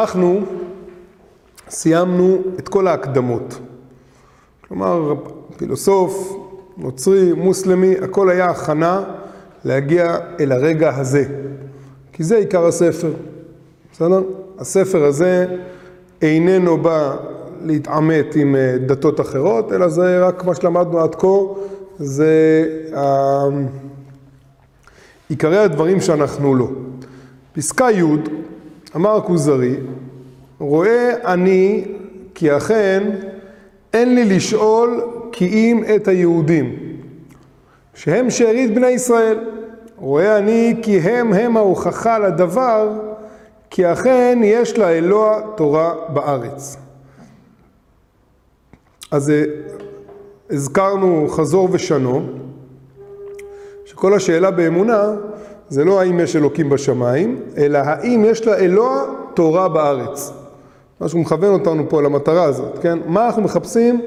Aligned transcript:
אנחנו 0.00 0.40
סיימנו 1.68 2.42
את 2.58 2.68
כל 2.68 2.86
ההקדמות. 2.88 3.58
כלומר, 4.68 5.14
פילוסוף, 5.56 6.36
נוצרי, 6.76 7.32
מוסלמי, 7.32 7.94
הכל 8.02 8.30
היה 8.30 8.50
הכנה 8.50 9.04
להגיע 9.64 10.16
אל 10.40 10.52
הרגע 10.52 10.96
הזה. 10.96 11.24
כי 12.12 12.24
זה 12.24 12.36
עיקר 12.36 12.66
הספר, 12.66 13.12
בסדר? 13.92 14.22
הספר 14.58 15.04
הזה 15.04 15.46
איננו 16.22 16.78
בא 16.78 17.16
להתעמת 17.64 18.34
עם 18.34 18.56
אה, 18.56 18.76
דתות 18.86 19.20
אחרות, 19.20 19.72
אלא 19.72 19.88
זה 19.88 20.26
רק 20.26 20.44
מה 20.44 20.54
שלמדנו 20.54 21.00
עד 21.00 21.14
כה, 21.14 21.36
זה 21.98 22.64
אה, 22.94 23.48
עיקרי 25.28 25.58
הדברים 25.58 26.00
שאנחנו 26.00 26.54
לא. 26.54 26.68
פסקה 27.52 27.90
י', 27.90 28.02
אמר 28.96 29.16
הכוזרי, 29.16 29.76
רואה 30.58 31.14
אני 31.24 31.84
כי 32.34 32.56
אכן 32.56 33.10
אין 33.92 34.14
לי 34.14 34.24
לשאול 34.24 35.00
כי 35.32 35.46
אם 35.46 35.82
את 35.96 36.08
היהודים, 36.08 36.76
שהם 37.94 38.30
שארית 38.30 38.74
בני 38.74 38.88
ישראל. 38.88 39.38
רואה 39.96 40.38
אני 40.38 40.74
כי 40.82 40.98
הם 40.98 41.32
הם 41.32 41.56
ההוכחה 41.56 42.18
לדבר, 42.18 42.92
כי 43.70 43.92
אכן 43.92 44.38
יש 44.44 44.78
לאלוה 44.78 45.40
תורה 45.56 45.94
בארץ. 46.08 46.76
אז 49.10 49.30
אה, 49.30 49.44
הזכרנו 50.50 51.28
חזור 51.28 51.68
ושנו, 51.72 52.26
שכל 53.84 54.14
השאלה 54.14 54.50
באמונה 54.50 55.12
זה 55.68 55.84
לא 55.84 56.00
האם 56.00 56.20
יש 56.20 56.36
אלוקים 56.36 56.68
בשמיים, 56.68 57.40
אלא 57.56 57.78
האם 57.78 58.24
יש 58.26 58.46
לאלוה 58.46 59.04
תורה 59.34 59.68
בארץ. 59.68 60.32
מה 61.00 61.08
שהוא 61.08 61.20
מכוון 61.20 61.52
אותנו 61.52 61.88
פה 61.88 62.02
למטרה 62.02 62.44
הזאת, 62.44 62.78
כן? 62.78 62.98
מה 63.06 63.26
אנחנו 63.26 63.42
מחפשים? 63.42 64.00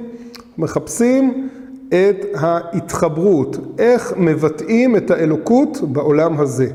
מחפשים 0.57 1.49
את 1.87 2.25
ההתחברות, 2.35 3.57
איך 3.79 4.13
מבטאים 4.17 4.95
את 4.95 5.11
האלוקות 5.11 5.77
בעולם 5.81 6.39
הזה. 6.39 6.67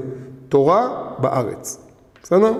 תורה 0.48 0.88
בארץ. 1.18 1.78
בסדר? 2.22 2.52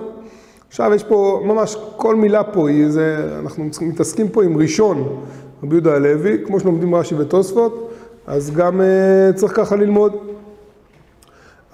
עכשיו 0.67 0.93
יש 0.93 1.03
פה, 1.03 1.41
ממש 1.45 1.77
כל 1.97 2.15
מילה 2.15 2.43
פה 2.43 2.69
היא 2.69 2.89
זה, 2.89 3.37
אנחנו 3.39 3.69
מתעסקים 3.81 4.29
פה 4.29 4.43
עם 4.43 4.57
ראשון, 4.57 5.21
רבי 5.63 5.75
יהודה 5.75 5.95
הלוי, 5.95 6.37
כמו 6.45 6.59
שלומדים 6.59 6.95
רש"י 6.95 7.15
ותוספות, 7.15 7.89
אז 8.27 8.51
גם 8.51 8.81
uh, 8.81 9.35
צריך 9.35 9.55
ככה 9.55 9.75
ללמוד. 9.75 10.13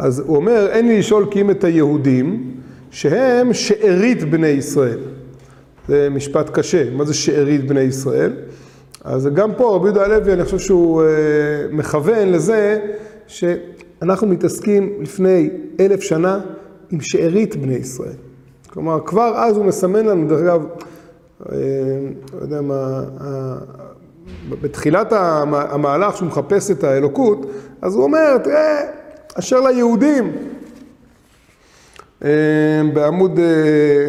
אז 0.03 0.19
הוא 0.19 0.35
אומר, 0.35 0.67
אין 0.69 0.87
לי 0.87 0.99
לשאול 0.99 1.25
כי 1.31 1.41
אם 1.41 1.51
את 1.51 1.63
היהודים, 1.63 2.51
שהם 2.91 3.53
שארית 3.53 4.23
בני 4.23 4.47
ישראל. 4.47 4.99
זה 5.87 6.07
משפט 6.11 6.49
קשה, 6.49 6.91
מה 6.91 7.05
זה 7.05 7.13
שארית 7.13 7.67
בני 7.67 7.79
ישראל? 7.81 8.33
אז 9.03 9.27
גם 9.33 9.51
פה 9.57 9.75
רבי 9.75 9.85
יהודה 9.85 10.05
הלוי, 10.05 10.33
אני 10.33 10.43
חושב 10.43 10.59
שהוא 10.59 11.01
uh, 11.01 11.05
מכוון 11.75 12.31
לזה 12.31 12.79
שאנחנו 13.27 14.27
מתעסקים 14.27 14.93
לפני 15.01 15.49
אלף 15.79 16.01
שנה 16.01 16.39
עם 16.91 17.01
שארית 17.01 17.55
בני 17.55 17.75
ישראל. 17.75 18.15
כלומר, 18.69 18.99
כבר 19.05 19.33
אז 19.35 19.57
הוא 19.57 19.65
מסמן 19.65 20.05
לנו, 20.05 20.27
דרך 20.27 20.39
אגב, 20.39 20.65
אה, 21.51 21.57
לא 22.37 22.41
יודע 22.41 22.61
מה, 22.61 23.03
בתחילת 24.61 25.13
המהלך 25.49 26.17
שהוא 26.17 26.27
מחפש 26.27 26.71
את 26.71 26.83
האלוקות, 26.83 27.45
אז 27.81 27.95
הוא 27.95 28.03
אומר, 28.03 28.37
תראה, 28.37 29.02
אשר 29.39 29.59
ליהודים, 29.59 30.31
אה, 32.23 32.29
בעמוד 32.93 33.39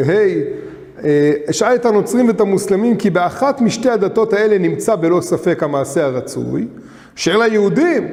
ה', 0.06 1.05
השעה 1.48 1.75
את 1.75 1.87
הנוצרים 1.87 2.28
ואת 2.28 2.41
המוסלמים 2.41 2.97
כי 2.97 3.10
באחת 3.10 3.60
משתי 3.60 3.91
הדתות 3.91 4.32
האלה 4.32 4.59
נמצא 4.59 4.97
בלא 4.97 5.21
ספק 5.21 5.62
המעשה 5.62 6.04
הרצוי, 6.04 6.66
אשר 7.16 7.37
ליהודים 7.37 8.09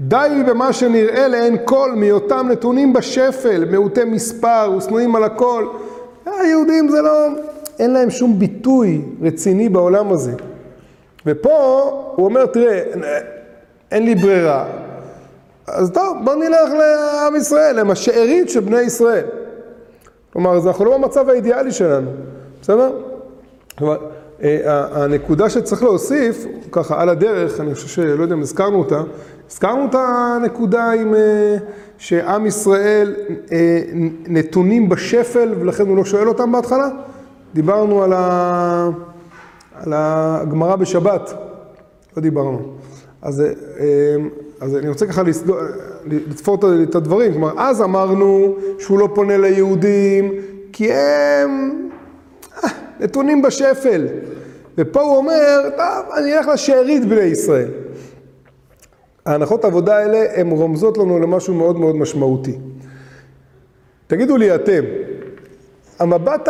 די 0.00 0.42
במה 0.46 0.72
שנראה 0.72 1.28
לעין 1.28 1.56
כל 1.64 1.92
מהיותם 1.96 2.46
נתונים 2.50 2.92
בשפל, 2.92 3.64
מעוטי 3.70 4.04
מספר 4.04 4.74
ושנואים 4.78 5.16
על 5.16 5.24
הכל. 5.24 5.66
היהודים 6.26 6.88
זה 6.88 7.02
לא, 7.02 7.28
אין 7.78 7.90
להם 7.90 8.10
שום 8.10 8.38
ביטוי 8.38 9.02
רציני 9.22 9.68
בעולם 9.68 10.12
הזה. 10.12 10.32
ופה 11.26 11.82
הוא 12.16 12.24
אומר, 12.24 12.46
תראה, 12.46 12.82
אין 13.90 14.04
לי 14.04 14.14
ברירה, 14.14 14.66
אז 15.72 15.90
טוב, 15.90 16.16
בוא 16.24 16.34
נלך 16.34 16.70
לעם 16.78 17.36
ישראל, 17.36 17.78
הם 17.78 17.90
השארית 17.90 18.50
של 18.50 18.60
בני 18.60 18.80
ישראל. 18.80 19.24
כלומר, 20.32 20.66
אנחנו 20.66 20.84
לא 20.84 20.98
במצב 20.98 21.28
האידיאלי 21.28 21.72
שלנו, 21.72 22.10
בסדר? 22.62 22.92
כלומר, 23.78 23.96
אה, 24.42 25.02
הנקודה 25.04 25.50
שצריך 25.50 25.82
להוסיף, 25.82 26.46
ככה 26.72 27.02
על 27.02 27.08
הדרך, 27.08 27.60
אני 27.60 27.74
חושב 27.74 27.88
שלא 27.88 28.22
יודע 28.22 28.34
אם 28.34 28.40
הזכרנו 28.40 28.78
אותה, 28.78 29.02
הזכרנו 29.50 29.84
את 29.84 29.94
הנקודה 29.94 30.90
עם 30.90 31.14
אה, 31.14 31.56
שעם 31.98 32.46
ישראל 32.46 33.14
אה, 33.52 33.82
נתונים 34.26 34.88
בשפל 34.88 35.54
ולכן 35.60 35.86
הוא 35.88 35.96
לא 35.96 36.04
שואל 36.04 36.28
אותם 36.28 36.52
בהתחלה? 36.52 36.88
דיברנו 37.54 38.02
על, 38.02 38.12
ה... 38.12 38.90
על 39.74 39.92
הגמרא 39.96 40.76
בשבת, 40.76 41.34
לא 42.16 42.22
דיברנו. 42.22 42.60
אז, 43.22 43.42
אז 44.62 44.76
אני 44.76 44.88
רוצה 44.88 45.06
ככה 45.06 45.22
לתפור 46.06 46.58
את 46.82 46.94
הדברים, 46.94 47.32
כלומר 47.32 47.52
אז 47.56 47.82
אמרנו 47.82 48.56
שהוא 48.78 48.98
לא 48.98 49.08
פונה 49.14 49.36
ליהודים 49.36 50.32
כי 50.72 50.92
הם 50.92 51.90
נתונים 53.00 53.42
בשפל. 53.42 54.06
ופה 54.78 55.00
הוא 55.00 55.16
אומר, 55.16 55.70
טוב, 55.76 56.14
אני 56.18 56.38
אלך 56.38 56.46
לשארית 56.46 57.08
בני 57.08 57.20
ישראל. 57.20 57.68
ההנחות 59.26 59.64
העבודה 59.64 59.96
האלה 59.96 60.24
הן 60.34 60.50
רומזות 60.50 60.98
לנו 60.98 61.18
למשהו 61.18 61.54
מאוד 61.54 61.78
מאוד 61.78 61.96
משמעותי. 61.96 62.58
תגידו 64.06 64.36
לי 64.36 64.54
אתם, 64.54 64.84
המבט 65.98 66.48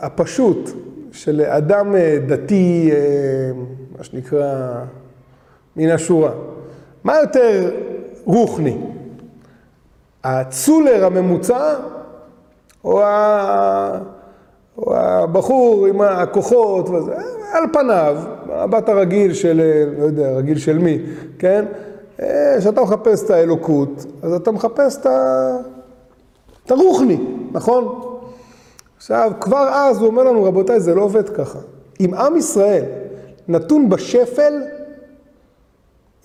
הפשוט 0.00 0.70
של 1.12 1.40
אדם 1.40 1.96
אה, 1.96 2.18
דתי, 2.26 2.90
אה, 2.92 2.98
מה 3.98 4.04
שנקרא, 4.04 4.74
מן 5.76 5.90
השורה, 5.90 6.32
מה 7.04 7.16
יותר 7.20 7.70
רוחני? 8.24 8.76
הצולר 10.24 11.04
הממוצע 11.04 11.74
או, 12.84 13.02
ה... 13.02 13.98
או 14.78 14.96
הבחור 14.96 15.86
עם 15.86 16.00
הכוחות 16.00 16.88
וזה? 16.88 17.14
על 17.52 17.64
פניו, 17.72 18.16
המבט 18.52 18.88
הרגיל 18.88 19.34
של, 19.34 19.62
לא 19.98 20.04
יודע, 20.04 20.30
רגיל 20.30 20.58
של 20.58 20.78
מי, 20.78 20.98
כן? 21.38 21.64
אה, 22.22 22.56
כשאתה 22.58 22.82
מחפש 22.82 23.24
את 23.24 23.30
האלוקות, 23.30 24.06
אז 24.22 24.32
אתה 24.32 24.50
מחפש 24.50 24.96
את, 24.96 25.06
ה... 25.06 25.56
את 26.66 26.70
הרוחני, 26.70 27.18
נכון? 27.52 28.00
עכשיו, 28.96 29.32
כבר 29.40 29.68
אז 29.72 29.98
הוא 29.98 30.06
אומר 30.06 30.22
לנו, 30.22 30.44
רבותיי, 30.44 30.80
זה 30.80 30.94
לא 30.94 31.02
עובד 31.02 31.28
ככה. 31.28 31.58
אם 32.00 32.14
עם 32.14 32.36
ישראל 32.36 32.84
נתון 33.48 33.88
בשפל, 33.88 34.52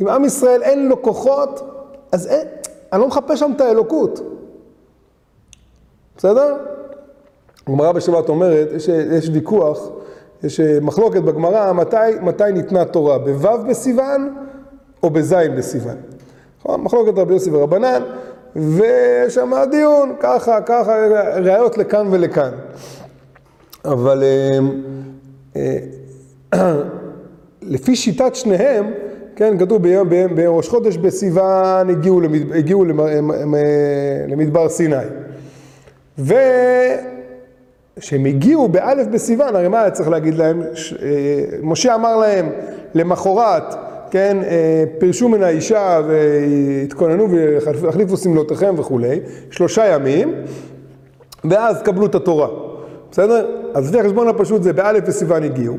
אם 0.01 0.07
עם 0.07 0.25
ישראל 0.25 0.63
אין 0.63 0.87
לו 0.87 1.01
כוחות, 1.01 1.61
אז 2.11 2.27
אין, 2.27 2.47
אני 2.93 3.01
לא 3.01 3.07
מחפש 3.07 3.39
שם 3.39 3.51
את 3.55 3.61
האלוקות. 3.61 4.19
בסדר? 6.17 6.57
הגמרא 7.67 7.91
בשבת 7.91 8.29
אומרת, 8.29 8.67
יש, 8.75 8.87
יש 8.87 9.29
ויכוח 9.33 9.89
יש 10.43 10.59
אה, 10.59 10.77
מחלוקת 10.81 11.21
בגמרא 11.21 11.73
מתי, 11.73 11.97
מתי 12.21 12.51
ניתנה 12.53 12.85
תורה, 12.85 13.17
בו' 13.17 13.63
בסיוון 13.69 14.35
או 15.03 15.09
בז' 15.09 15.33
בסיוון. 15.57 15.95
נכון? 16.59 16.81
מחלוקת 16.81 17.17
רבי 17.17 17.33
יוסי 17.33 17.49
ורבנן, 17.51 18.01
ויש 18.55 19.35
שם 19.35 19.51
דיון, 19.71 20.15
ככה, 20.19 20.61
ככה, 20.61 20.95
ראיות 21.35 21.77
לכאן 21.77 22.07
ולכאן. 22.11 22.51
אבל 23.85 24.23
אה, 24.23 24.59
אה, 26.53 26.73
לפי 27.61 27.95
שיטת 27.95 28.35
שניהם, 28.35 28.91
כן, 29.39 29.57
כתוב 29.57 29.83
בראש 30.35 30.69
חודש 30.69 30.97
בסיוון 30.97 31.89
הגיעו, 31.89 32.21
למד, 32.21 32.53
הגיעו 32.55 32.85
למדבר 34.27 34.69
סיני. 34.69 34.95
ו... 36.17 36.33
שהם 37.99 38.25
הגיעו 38.25 38.67
באלף 38.67 39.07
בסיוון, 39.07 39.55
הרי 39.55 39.67
מה 39.67 39.81
היה 39.81 39.91
צריך 39.91 40.09
להגיד 40.09 40.35
להם? 40.35 40.63
ש, 40.73 40.93
אה, 40.93 40.99
משה 41.61 41.95
אמר 41.95 42.17
להם 42.17 42.49
למחרת, 42.93 43.75
כן, 44.11 44.37
אה, 44.43 44.83
פרשו 44.99 45.29
מן 45.29 45.43
האישה 45.43 46.01
והתכוננו 46.07 47.27
והחליפו 47.31 48.17
שמלותיכם 48.17 48.75
וכולי, 48.77 49.19
שלושה 49.51 49.85
ימים, 49.85 50.33
ואז 51.45 51.81
קבלו 51.81 52.05
את 52.05 52.15
התורה, 52.15 52.47
בסדר? 53.11 53.47
אז 53.73 53.89
לפי 53.89 53.99
החשבון 53.99 54.27
הפשוט 54.27 54.63
זה 54.63 54.73
באלף 54.73 55.03
בסיוון 55.07 55.43
הגיעו, 55.43 55.77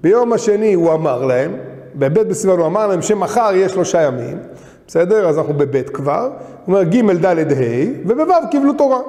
ביום 0.00 0.32
השני 0.32 0.74
הוא 0.74 0.92
אמר 0.92 1.24
להם, 1.26 1.56
בבית 1.94 2.26
בסיוון 2.26 2.58
הוא 2.58 2.66
אמר 2.66 2.86
להם 2.86 3.02
שמחר 3.02 3.50
יהיה 3.54 3.68
שלושה 3.68 4.02
ימים, 4.02 4.38
בסדר? 4.86 5.28
אז 5.28 5.38
אנחנו 5.38 5.54
בבית 5.54 5.90
כבר, 5.90 6.30
הוא 6.64 6.74
אומר 6.74 6.82
ג' 6.82 7.26
ד' 7.26 7.52
ה' 7.52 7.64
ובו' 8.06 8.48
קיבלו 8.50 8.72
תורה, 8.72 9.00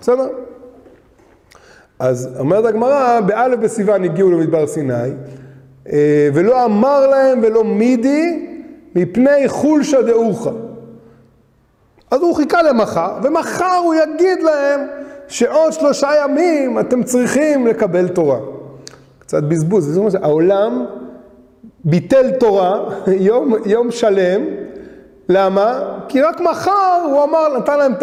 בסדר? 0.00 0.28
אז 1.98 2.28
אומרת 2.38 2.64
הגמרא, 2.64 3.20
באלף 3.20 3.58
בסיוון 3.58 4.04
הגיעו 4.04 4.30
למדבר 4.30 4.66
סיני, 4.66 4.94
אה, 5.92 6.28
ולא 6.34 6.64
אמר 6.64 7.06
להם 7.06 7.40
ולא 7.42 7.64
מידי 7.64 8.46
מפני 8.94 9.48
חולשא 9.48 10.02
דאורחא. 10.02 10.50
אז 12.10 12.20
הוא 12.20 12.36
חיכה 12.36 12.62
למחר, 12.62 13.12
ומחר 13.22 13.80
הוא 13.84 13.94
יגיד 13.94 14.42
להם 14.42 14.80
שעוד 15.28 15.72
שלושה 15.72 16.08
ימים 16.24 16.78
אתם 16.78 17.02
צריכים 17.02 17.66
לקבל 17.66 18.08
תורה. 18.08 18.38
קצת 19.18 19.42
בזבוז, 19.42 20.16
העולם 20.22 20.86
ביטל 21.86 22.30
תורה 22.30 22.80
יום, 23.06 23.54
יום 23.66 23.90
שלם, 23.90 24.42
למה? 25.28 25.98
כי 26.08 26.22
רק 26.22 26.40
מחר 26.40 27.02
הוא 27.10 27.24
אמר, 27.24 27.58
נתן 27.58 27.78
להם 27.78 27.92
את 27.92 28.02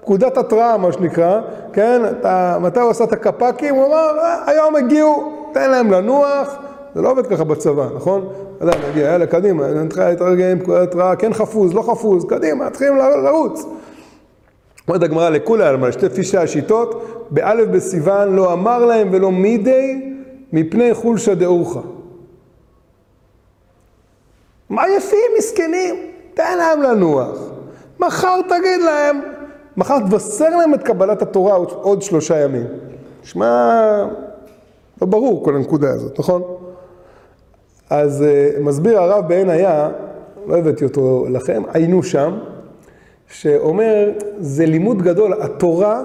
פקודת 0.00 0.36
התראה, 0.36 0.76
מה 0.76 0.92
שנקרא, 0.92 1.40
כן? 1.72 2.02
אתה, 2.10 2.58
מתי 2.60 2.80
הוא 2.80 2.90
עשה 2.90 3.04
את 3.04 3.12
הקפ"קים? 3.12 3.74
הוא 3.74 3.86
אמר, 3.86 4.10
היום 4.46 4.76
הגיעו, 4.76 5.32
תן 5.52 5.70
להם 5.70 5.90
לנוח, 5.90 6.56
זה 6.94 7.02
לא 7.02 7.10
עובד 7.10 7.26
ככה 7.26 7.44
בצבא, 7.44 7.86
נכון? 7.96 8.28
אתה 8.56 8.64
יודע, 8.64 8.78
נגיע, 8.90 9.06
יאללה, 9.06 9.26
קדימה, 9.26 9.66
נתחיל 9.66 10.04
להתרגל 10.04 10.50
עם 10.50 10.58
פקודת 10.58 10.88
התראה, 10.88 11.16
כן 11.16 11.34
חפוז, 11.34 11.74
לא 11.74 11.82
חפוז, 11.82 12.24
קדימה, 12.24 12.66
מתחילים 12.66 12.96
לרוץ. 12.96 13.64
אומרת 14.88 15.02
הגמרא 15.02 15.28
לכולי 15.28 15.64
עלמא, 15.64 15.90
שתי 15.90 16.08
תפישי 16.08 16.36
השיטות, 16.36 17.04
באלף 17.30 17.68
בסיוון 17.68 18.36
לא 18.36 18.52
אמר 18.52 18.84
להם 18.84 19.08
ולא 19.12 19.32
מידי 19.32 20.14
מפני 20.52 20.94
חולשא 20.94 21.34
דאורחא. 21.34 21.80
מה 24.70 24.88
יפים 24.96 25.30
מסכנים, 25.38 25.94
תן 26.34 26.58
להם 26.58 26.82
לנוח. 26.82 27.38
מחר 28.00 28.40
תגיד 28.42 28.80
להם, 28.84 29.20
מחר 29.76 29.98
תבשר 29.98 30.56
להם 30.56 30.74
את 30.74 30.82
קבלת 30.82 31.22
התורה 31.22 31.54
עוד, 31.54 32.02
שלושה 32.02 32.40
ימים. 32.40 32.66
נשמע 33.22 34.06
לא 35.00 35.06
ברור 35.06 35.44
כל 35.44 35.56
הנקודה 35.56 35.90
הזאת, 35.90 36.18
נכון? 36.18 36.42
אז 37.90 38.24
uh, 38.24 38.60
מסביר 38.60 38.98
הרב 38.98 39.28
בעין 39.28 39.50
היה, 39.50 39.88
לא 40.46 40.56
הבאתי 40.56 40.84
אותו 40.84 41.26
לכם, 41.30 41.62
היינו 41.72 42.02
שם, 42.02 42.38
שאומר, 43.28 44.10
זה 44.38 44.66
לימוד 44.66 45.02
גדול, 45.02 45.32
התורה 45.42 46.02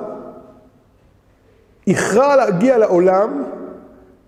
איחרה 1.88 2.36
להגיע 2.36 2.77
לעולם 2.77 3.44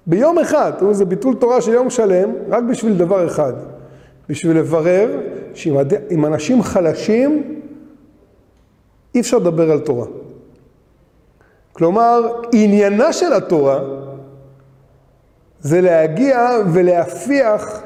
ביום 0.08 0.40
אחד, 0.40 0.72
זה 0.92 1.06
ביטול 1.06 1.36
תורה 1.36 1.62
של 1.62 1.74
יום 1.74 1.90
שלם, 1.90 2.30
רק 2.50 2.64
בשביל 2.64 2.98
דבר 2.98 3.28
אחד, 3.28 3.54
בשביל 4.30 4.58
לברר 4.58 5.20
שעם 5.54 6.26
אנשים 6.26 6.64
חלשים 6.64 7.62
אי 9.16 9.20
אפשר 9.20 9.38
לדבר 9.38 9.72
על 9.72 9.80
תורה. 9.80 10.06
כלומר, 11.74 12.42
עניינה 12.54 13.14
של 13.14 13.34
התורה 13.34 13.80
זה 15.60 15.82
להגיע 15.82 16.50
ולהפיח 16.74 17.82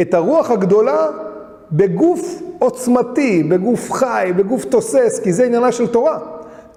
את 0.00 0.14
הרוח 0.14 0.50
הגדולה 0.50 1.06
בגוף 1.72 2.42
עוצמתי, 2.58 3.42
בגוף 3.42 3.92
חי, 3.92 4.32
בגוף 4.36 4.64
תוסס, 4.64 5.20
כי 5.22 5.32
זה 5.32 5.44
עניינה 5.44 5.72
של 5.72 5.86
תורה. 5.86 6.18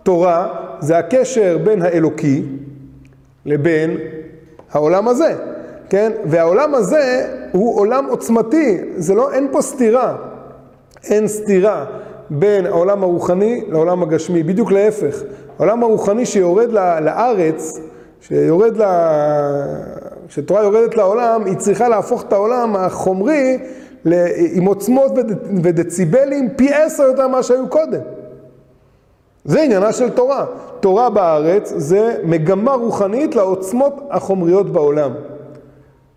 תורה 0.03 0.47
זה 0.79 0.97
הקשר 0.97 1.57
בין 1.63 1.81
האלוקי 1.81 2.43
לבין 3.45 3.97
העולם 4.71 5.07
הזה, 5.07 5.35
כן? 5.89 6.11
והעולם 6.25 6.75
הזה 6.75 7.36
הוא 7.51 7.79
עולם 7.79 8.05
עוצמתי, 8.09 8.77
זה 8.95 9.15
לא, 9.15 9.31
אין 9.31 9.47
פה 9.51 9.61
סתירה, 9.61 10.15
אין 11.03 11.27
סתירה 11.27 11.85
בין 12.29 12.65
העולם 12.65 13.03
הרוחני 13.03 13.63
לעולם 13.67 14.03
הגשמי, 14.03 14.43
בדיוק 14.43 14.71
להפך. 14.71 15.23
העולם 15.59 15.83
הרוחני 15.83 16.25
שיורד 16.25 16.71
לארץ, 17.01 17.79
שיורד 18.21 18.77
ל... 18.77 18.83
כשתורה 20.27 20.63
יורדת 20.63 20.95
לעולם, 20.95 21.45
היא 21.45 21.57
צריכה 21.57 21.89
להפוך 21.89 22.23
את 22.23 22.33
העולם 22.33 22.75
החומרי 22.75 23.57
עם 24.53 24.65
עוצמות 24.65 25.11
ודציבלים 25.63 26.49
פי 26.55 26.73
עשר 26.73 27.03
יותר 27.03 27.27
ממה 27.27 27.43
שהיו 27.43 27.69
קודם. 27.69 27.99
זה 29.45 29.61
עניינה 29.61 29.93
של 29.93 30.09
תורה. 30.09 30.45
תורה 30.79 31.09
בארץ 31.09 31.73
זה 31.75 32.15
מגמה 32.23 32.73
רוחנית 32.73 33.35
לעוצמות 33.35 33.93
החומריות 34.09 34.69
בעולם. 34.69 35.11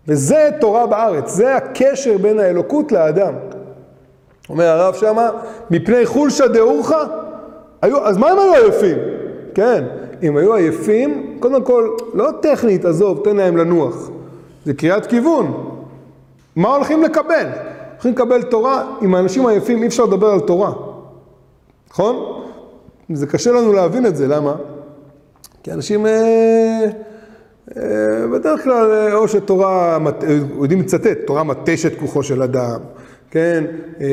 וזה 0.07 0.49
תורה 0.59 0.87
בארץ, 0.87 1.31
זה 1.31 1.55
הקשר 1.55 2.17
בין 2.17 2.39
האלוקות 2.39 2.91
לאדם. 2.91 3.33
אומר 4.49 4.67
הרב 4.67 4.93
שמה, 4.93 5.29
מפני 5.71 6.05
חולשא 6.05 6.47
דאורחא, 6.47 7.03
אז 7.81 8.17
מה 8.17 8.29
הם 8.29 8.39
היו 8.39 8.53
עייפים? 8.53 8.97
כן, 9.53 9.83
אם 10.23 10.37
היו 10.37 10.53
עייפים, 10.53 11.37
קודם 11.39 11.63
כל, 11.63 11.89
לא 12.13 12.29
טכנית, 12.41 12.85
עזוב, 12.85 13.21
תן 13.23 13.35
להם 13.35 13.57
לנוח. 13.57 14.09
זה 14.65 14.73
קריאת 14.73 15.05
כיוון. 15.05 15.75
מה 16.55 16.75
הולכים 16.75 17.03
לקבל? 17.03 17.47
הולכים 17.91 18.11
לקבל 18.11 18.41
תורה, 18.41 18.95
עם 19.01 19.15
האנשים 19.15 19.47
עייפים 19.47 19.81
אי 19.81 19.87
אפשר 19.87 20.05
לדבר 20.05 20.27
על 20.27 20.39
תורה. 20.39 20.71
נכון? 21.91 22.41
זה 23.13 23.27
קשה 23.27 23.51
לנו 23.51 23.73
להבין 23.73 24.05
את 24.05 24.15
זה, 24.15 24.27
למה? 24.27 24.55
כי 25.63 25.71
אנשים 25.71 26.05
אה, 26.05 26.85
בדרך 28.33 28.63
כלל, 28.63 28.91
אה, 28.91 29.13
או 29.13 29.27
שתורה, 29.27 29.97
אה, 29.97 30.37
יודעים 30.61 30.79
לצטט, 30.79 31.17
תורה 31.25 31.43
מטשת 31.43 31.99
כוחו 31.99 32.23
של 32.23 32.41
אדם. 32.41 32.79
כן, 33.31 33.63
אה, 34.01 34.07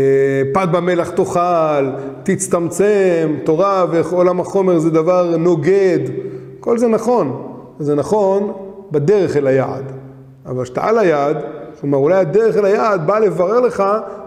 פת 0.54 0.68
במלח 0.72 1.10
תאכל, 1.10 1.90
תצטמצם, 2.22 3.36
תורה 3.44 3.86
ועולם 3.92 4.40
החומר 4.40 4.78
זה 4.78 4.90
דבר 4.90 5.36
נוגד, 5.36 5.98
כל 6.60 6.78
זה 6.78 6.88
נכון, 6.88 7.52
זה 7.78 7.94
נכון 7.94 8.52
בדרך 8.90 9.36
אל 9.36 9.46
היעד, 9.46 9.92
אבל 10.46 10.64
כשאתה 10.64 10.84
על 10.84 10.98
היעד, 10.98 11.36
כלומר 11.80 11.98
אולי 11.98 12.16
הדרך 12.16 12.56
אל 12.56 12.64
היעד 12.64 13.06
באה 13.06 13.20
לברר 13.20 13.60
לך 13.60 13.82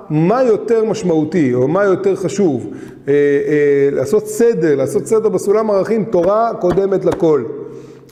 מה 0.10 0.44
יותר 0.44 0.84
משמעותי 0.86 1.54
או 1.54 1.68
מה 1.68 1.84
יותר 1.84 2.16
חשוב, 2.16 2.68
אה, 3.08 3.14
אה, 3.14 3.90
לעשות 3.92 4.28
סדר, 4.28 4.76
לעשות 4.76 5.06
סדר 5.06 5.30
בסולם 5.30 5.72
ערכים, 5.72 6.06
תורה 6.06 6.52
קודמת 6.60 7.06
לכל. 7.06 7.44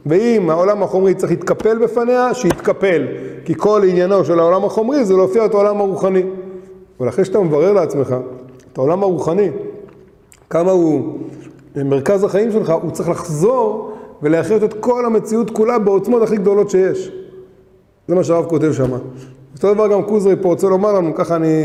ואם 0.05 0.49
העולם 0.49 0.83
החומרי 0.83 1.13
צריך 1.13 1.31
להתקפל 1.31 1.77
בפניה, 1.77 2.33
שיתקפל, 2.33 3.07
כי 3.45 3.53
כל 3.57 3.81
עניינו 3.89 4.25
של 4.25 4.39
העולם 4.39 4.65
החומרי 4.65 5.05
זה 5.05 5.13
להופיע 5.13 5.45
את 5.45 5.53
העולם 5.53 5.81
הרוחני. 5.81 6.23
אבל 6.99 7.09
אחרי 7.09 7.25
שאתה 7.25 7.39
מברר 7.39 7.73
לעצמך 7.73 8.15
את 8.73 8.77
העולם 8.77 9.03
הרוחני, 9.03 9.49
כמה 10.49 10.71
הוא 10.71 11.19
מרכז 11.75 12.23
החיים 12.23 12.51
שלך, 12.51 12.73
הוא 12.81 12.91
צריך 12.91 13.09
לחזור 13.09 13.91
ולאחרת 14.21 14.63
את 14.63 14.73
כל 14.79 15.05
המציאות 15.05 15.49
כולה 15.49 15.79
בעוצמות 15.79 16.21
הכי 16.21 16.37
גדולות 16.37 16.69
שיש. 16.69 17.11
זה 18.07 18.15
מה 18.15 18.23
שהרב 18.23 18.45
כותב 18.45 18.73
שם. 18.73 18.91
אותו 19.53 19.73
דבר 19.73 19.87
גם 19.87 20.03
קוזרי 20.03 20.35
פה 20.41 20.49
רוצה 20.49 20.67
לומר 20.67 20.93
לנו, 20.93 21.15
ככה 21.15 21.35
אני... 21.35 21.63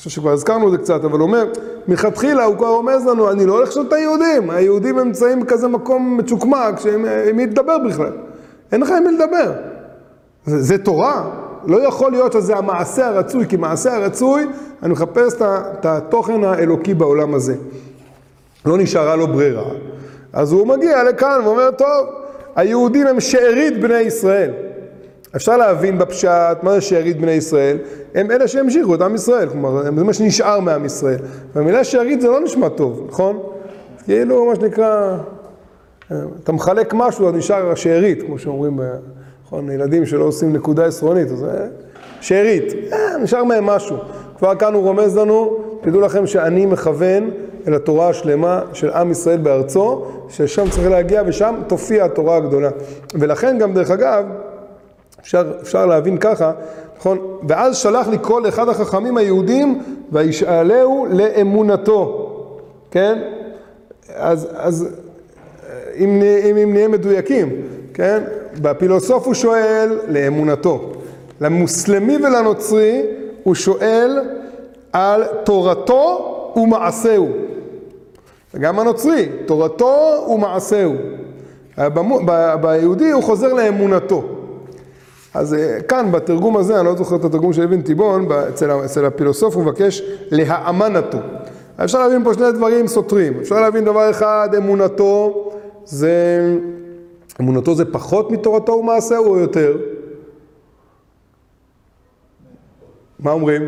חושב 0.00 0.10
שכבר 0.10 0.30
הזכרנו 0.30 0.66
את 0.66 0.72
זה 0.72 0.78
קצת, 0.78 1.04
אבל 1.04 1.18
הוא 1.18 1.26
אומר, 1.26 1.44
מלכתחילה 1.88 2.44
הוא 2.44 2.56
כבר 2.56 2.68
רומז 2.68 3.06
לנו, 3.06 3.30
אני 3.30 3.46
לא 3.46 3.52
הולך 3.52 3.68
לשאול 3.68 3.86
את 3.88 3.92
היהודים, 3.92 4.50
היהודים 4.50 4.98
נמצאים 4.98 5.40
בכזה 5.40 5.68
מקום 5.68 6.16
מצ'וקמק, 6.16 6.78
שהם 6.78 7.06
מי 7.36 7.46
לדבר 7.46 7.78
בכלל. 7.78 8.12
אין 8.72 8.80
לך 8.80 8.90
עם 8.90 9.04
מי 9.04 9.12
לדבר. 9.12 9.52
זה, 10.46 10.62
זה 10.62 10.78
תורה, 10.78 11.30
לא 11.66 11.86
יכול 11.86 12.12
להיות 12.12 12.32
שזה 12.32 12.56
המעשה 12.56 13.06
הרצוי, 13.06 13.46
כי 13.48 13.56
מעשה 13.56 13.96
הרצוי, 13.96 14.46
אני 14.82 14.92
מחפש 14.92 15.34
את 15.42 15.86
התוכן 15.86 16.44
האלוקי 16.44 16.94
בעולם 16.94 17.34
הזה. 17.34 17.54
לא 18.66 18.78
נשארה 18.78 19.16
לו 19.16 19.26
ברירה. 19.26 19.64
אז 20.32 20.52
הוא 20.52 20.66
מגיע 20.66 21.04
לכאן 21.04 21.40
ואומר, 21.44 21.70
טוב, 21.70 22.06
היהודים 22.56 23.06
הם 23.06 23.20
שארית 23.20 23.80
בני 23.80 24.00
ישראל. 24.00 24.50
אפשר 25.36 25.56
להבין 25.56 25.98
בפשט 25.98 26.58
מה 26.62 26.74
זה 26.74 26.80
שארית 26.80 27.20
בני 27.20 27.30
ישראל, 27.30 27.78
הם 28.14 28.30
אלה 28.30 28.48
שהמשיכו 28.48 28.94
את 28.94 29.00
עם 29.00 29.14
ישראל, 29.14 29.48
כלומר, 29.48 29.82
זה 29.82 29.90
מה 29.90 30.12
שנשאר 30.12 30.60
מעם 30.60 30.84
ישראל. 30.84 31.18
והמילה 31.54 31.84
שארית 31.84 32.20
זה 32.20 32.28
לא 32.28 32.40
נשמע 32.40 32.68
טוב, 32.68 33.06
נכון? 33.08 33.38
כאילו, 34.04 34.46
מה 34.46 34.56
שנקרא, 34.56 35.16
אתה 36.42 36.52
מחלק 36.52 36.94
משהו, 36.96 37.28
אז 37.28 37.34
נשאר 37.34 37.74
שארית, 37.74 38.22
כמו 38.22 38.38
שאומרים 38.38 38.80
נכון, 39.44 39.70
ילדים 39.70 40.06
שלא 40.06 40.24
עושים 40.24 40.52
נקודה 40.52 40.84
עשרונית, 40.86 41.30
אז 41.30 41.38
זה 41.38 41.68
שארית, 42.20 42.74
אה, 42.92 43.18
נשאר 43.22 43.44
מהם 43.44 43.66
משהו. 43.66 43.96
כבר 44.38 44.54
כאן 44.54 44.74
הוא 44.74 44.82
רומז 44.82 45.16
לנו, 45.16 45.56
תדעו 45.80 46.00
לכם 46.00 46.26
שאני 46.26 46.66
מכוון 46.66 47.30
אל 47.68 47.74
התורה 47.74 48.08
השלמה 48.08 48.62
של 48.72 48.90
עם 48.90 49.10
ישראל 49.10 49.38
בארצו, 49.38 50.04
ששם 50.28 50.70
צריך 50.70 50.90
להגיע 50.90 51.22
ושם 51.26 51.54
תופיע 51.66 52.04
התורה 52.04 52.36
הגדולה. 52.36 52.70
ולכן 53.14 53.58
גם 53.58 53.74
דרך 53.74 53.90
אגב, 53.90 54.24
אפשר, 55.20 55.52
אפשר 55.62 55.86
להבין 55.86 56.18
ככה, 56.18 56.52
נכון? 56.98 57.18
ואז 57.48 57.76
שלח 57.76 58.08
לי 58.08 58.16
כל 58.20 58.48
אחד 58.48 58.68
החכמים 58.68 59.16
היהודים 59.16 59.82
וישאלהו 60.12 61.06
לאמונתו, 61.10 62.30
כן? 62.90 63.18
אז, 64.14 64.48
אז 64.56 64.88
אם, 65.96 66.22
אם, 66.50 66.56
אם 66.56 66.72
נהיה 66.72 66.88
מדויקים, 66.88 67.48
כן? 67.94 68.22
בפילוסוף 68.62 69.26
הוא 69.26 69.34
שואל 69.34 69.98
לאמונתו. 70.08 70.92
למוסלמי 71.40 72.16
ולנוצרי 72.16 73.02
הוא 73.42 73.54
שואל 73.54 74.18
על 74.92 75.24
תורתו 75.44 76.52
ומעשהו. 76.56 77.28
וגם 78.54 78.78
הנוצרי, 78.78 79.28
תורתו 79.46 80.26
ומעשהו. 80.28 80.94
ביהודי 82.60 83.10
הוא 83.10 83.22
חוזר 83.22 83.52
לאמונתו. 83.52 84.24
אז 85.34 85.54
אה, 85.54 85.80
כאן 85.88 86.12
בתרגום 86.12 86.56
הזה, 86.56 86.80
אני 86.80 86.86
לא 86.86 86.96
זוכר 86.96 87.16
את 87.16 87.24
התרגום 87.24 87.52
של 87.52 87.62
אבן 87.62 87.82
תיבון, 87.82 88.28
אצל, 88.48 88.70
אצל 88.84 89.04
הפילוסוף 89.04 89.56
הוא 89.56 89.64
מבקש 89.64 90.02
להאמנתו. 90.30 91.18
אפשר 91.84 91.98
להבין 91.98 92.24
פה 92.24 92.34
שני 92.34 92.52
דברים 92.52 92.86
סותרים. 92.86 93.40
אפשר 93.40 93.60
להבין 93.60 93.84
דבר 93.84 94.10
אחד, 94.10 94.48
אמונתו 94.56 95.50
זה, 95.84 96.40
אמונתו 97.40 97.74
זה 97.74 97.92
פחות 97.92 98.30
מתורתו 98.30 98.72
ומעשהו 98.72 99.26
או 99.26 99.38
יותר? 99.38 99.76
מה 103.18 103.32
אומרים? 103.32 103.62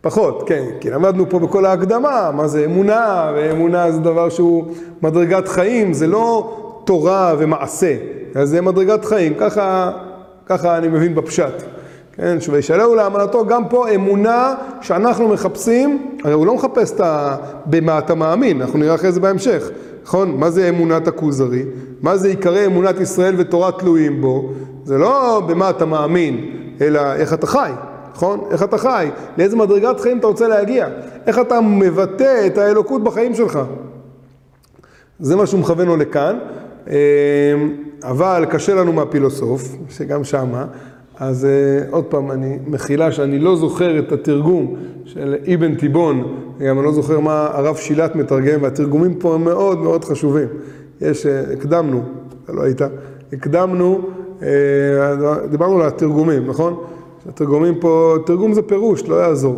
פחות, 0.00 0.42
כן, 0.46 0.64
כי 0.80 0.90
למדנו 0.90 1.30
פה 1.30 1.38
בכל 1.38 1.66
ההקדמה 1.66 2.30
מה 2.34 2.48
זה 2.48 2.64
אמונה, 2.64 3.32
ואמונה 3.36 3.92
זה 3.92 4.00
דבר 4.00 4.28
שהוא 4.28 4.64
מדרגת 5.02 5.48
חיים, 5.48 5.92
זה 5.92 6.06
לא 6.06 6.56
תורה 6.84 7.34
ומעשה, 7.38 7.96
אז 8.34 8.48
זה 8.48 8.60
מדרגת 8.60 9.04
חיים, 9.04 9.34
ככה, 9.34 9.92
ככה 10.46 10.78
אני 10.78 10.88
מבין 10.88 11.14
בפשט. 11.14 11.62
כן, 12.12 12.38
וישאלהו 12.50 12.94
לאמנתו, 12.94 13.46
גם 13.46 13.68
פה 13.68 13.88
אמונה 13.94 14.54
שאנחנו 14.80 15.28
מחפשים, 15.28 16.16
הרי 16.24 16.32
הוא 16.32 16.46
לא 16.46 16.54
מחפש 16.54 16.92
את 16.92 17.00
ה... 17.00 17.36
במה 17.66 17.98
אתה 17.98 18.14
מאמין, 18.14 18.60
אנחנו 18.60 18.78
נראה 18.78 18.94
אחרי 18.94 19.12
זה 19.12 19.20
בהמשך, 19.20 19.70
נכון? 20.04 20.36
מה 20.36 20.50
זה 20.50 20.68
אמונת 20.68 21.08
הכוזרי? 21.08 21.62
מה 22.00 22.16
זה 22.16 22.28
עיקרי 22.28 22.66
אמונת 22.66 23.00
ישראל 23.00 23.34
ותורה 23.38 23.72
תלויים 23.72 24.20
בו? 24.20 24.50
זה 24.84 24.98
לא 24.98 25.42
במה 25.46 25.70
אתה 25.70 25.84
מאמין, 25.84 26.50
אלא 26.80 27.14
איך 27.14 27.34
אתה 27.34 27.46
חי. 27.46 27.70
נכון? 28.14 28.44
איך 28.50 28.62
אתה 28.62 28.78
חי? 28.78 29.10
לאיזה 29.38 29.56
מדרגת 29.56 30.00
חיים 30.00 30.18
אתה 30.18 30.26
רוצה 30.26 30.48
להגיע? 30.48 30.88
איך 31.26 31.38
אתה 31.38 31.60
מבטא 31.60 32.46
את 32.46 32.58
האלוקות 32.58 33.04
בחיים 33.04 33.34
שלך? 33.34 33.58
זה 35.20 35.36
מה 35.36 35.46
שהוא 35.46 35.60
מכוון 35.60 35.86
לו 35.86 35.96
לכאן, 35.96 36.38
אבל 38.02 38.46
קשה 38.50 38.74
לנו 38.74 38.92
מהפילוסוף, 38.92 39.76
שגם 39.90 40.24
שמה, 40.24 40.66
אז 41.20 41.44
אה, 41.44 41.50
עוד 41.90 42.04
פעם, 42.04 42.30
אני 42.30 42.58
מחילה 42.66 43.12
שאני 43.12 43.38
לא 43.38 43.56
זוכר 43.56 43.98
את 43.98 44.12
התרגום 44.12 44.76
של 45.04 45.34
אבן 45.54 45.74
תיבון, 45.74 46.36
גם 46.60 46.78
אני 46.78 46.86
לא 46.86 46.92
זוכר 46.92 47.20
מה 47.20 47.48
הרב 47.52 47.76
שילת 47.76 48.16
מתרגם, 48.16 48.62
והתרגומים 48.62 49.14
פה 49.14 49.34
הם 49.34 49.44
מאוד 49.44 49.78
מאוד 49.78 50.04
חשובים. 50.04 50.48
יש, 51.00 51.26
אה, 51.26 51.40
הקדמנו, 51.52 52.02
אתה 52.44 52.52
לא 52.52 52.62
היית, 52.62 52.80
הקדמנו, 53.32 54.00
אה, 54.42 54.48
דיברנו 55.50 55.80
על 55.80 55.86
התרגומים, 55.86 56.46
נכון? 56.46 56.84
התרגומים 57.28 57.74
פה, 57.80 58.16
תרגום 58.26 58.52
זה 58.52 58.62
פירוש, 58.62 59.08
לא 59.08 59.14
יעזור. 59.14 59.56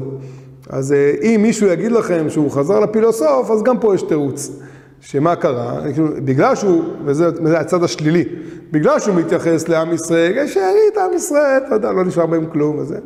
אז 0.70 0.94
אם 1.22 1.40
מישהו 1.42 1.66
יגיד 1.66 1.92
לכם 1.92 2.30
שהוא 2.30 2.50
חזר 2.50 2.80
לפילוסוף, 2.80 3.50
אז 3.50 3.62
גם 3.62 3.78
פה 3.78 3.94
יש 3.94 4.02
תירוץ. 4.02 4.60
שמה 5.04 5.36
קרה? 5.36 5.80
כאילו, 5.92 6.08
בגלל 6.24 6.54
שהוא, 6.54 6.84
וזה 7.04 7.58
הצד 7.58 7.84
השלילי, 7.84 8.24
בגלל 8.70 8.98
שהוא 8.98 9.14
מתייחס 9.14 9.68
לעם 9.68 9.92
ישראל, 9.92 10.32
יש 10.36 10.54
שארית 10.54 10.96
עם 10.96 11.16
ישראל, 11.16 11.62
אתה 11.66 11.74
יודע, 11.74 11.92
לא 11.92 12.04
נשאר 12.04 12.26
בהם 12.26 12.46
כלום 12.52 12.78
וזה, 12.78 12.98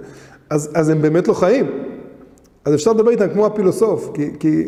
אז, 0.50 0.70
אז 0.74 0.88
הם 0.88 1.02
באמת 1.02 1.28
לא 1.28 1.34
חיים. 1.34 1.66
אז 2.64 2.74
אפשר 2.74 2.92
לדבר 2.92 3.10
איתם 3.10 3.28
כמו 3.28 3.46
הפילוסוף, 3.46 4.10
כי, 4.14 4.30
כי 4.40 4.64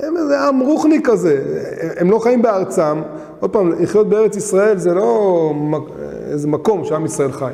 הם 0.00 0.16
איזה 0.16 0.40
עם 0.40 0.60
רוחני 0.60 0.98
כזה, 1.04 1.42
הם 1.96 2.10
לא 2.10 2.18
חיים 2.18 2.42
בארצם. 2.42 3.02
עוד 3.40 3.50
פעם, 3.50 3.72
לחיות 3.82 4.08
בארץ 4.08 4.36
ישראל 4.36 4.78
זה 4.78 4.94
לא 4.94 5.52
איזה 6.30 6.48
מקום 6.48 6.84
שעם 6.84 7.04
ישראל 7.04 7.32
חי. 7.32 7.52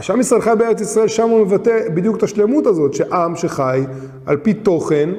שעם 0.00 0.20
ישראל 0.20 0.40
חי 0.40 0.52
בארץ 0.58 0.80
ישראל, 0.80 1.08
שם 1.08 1.28
הוא 1.28 1.40
מבטא 1.40 1.88
בדיוק 1.94 2.16
את 2.16 2.22
השלמות 2.22 2.66
הזאת, 2.66 2.94
שעם 2.94 3.36
שחי 3.36 3.82
על 4.26 4.36
פי 4.36 4.54
תוכן, 4.54 5.10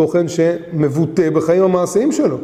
תוכן 0.00 0.28
שמבוטא 0.28 1.30
בחיים 1.30 1.62
המעשיים 1.62 2.12
שלו. 2.12 2.36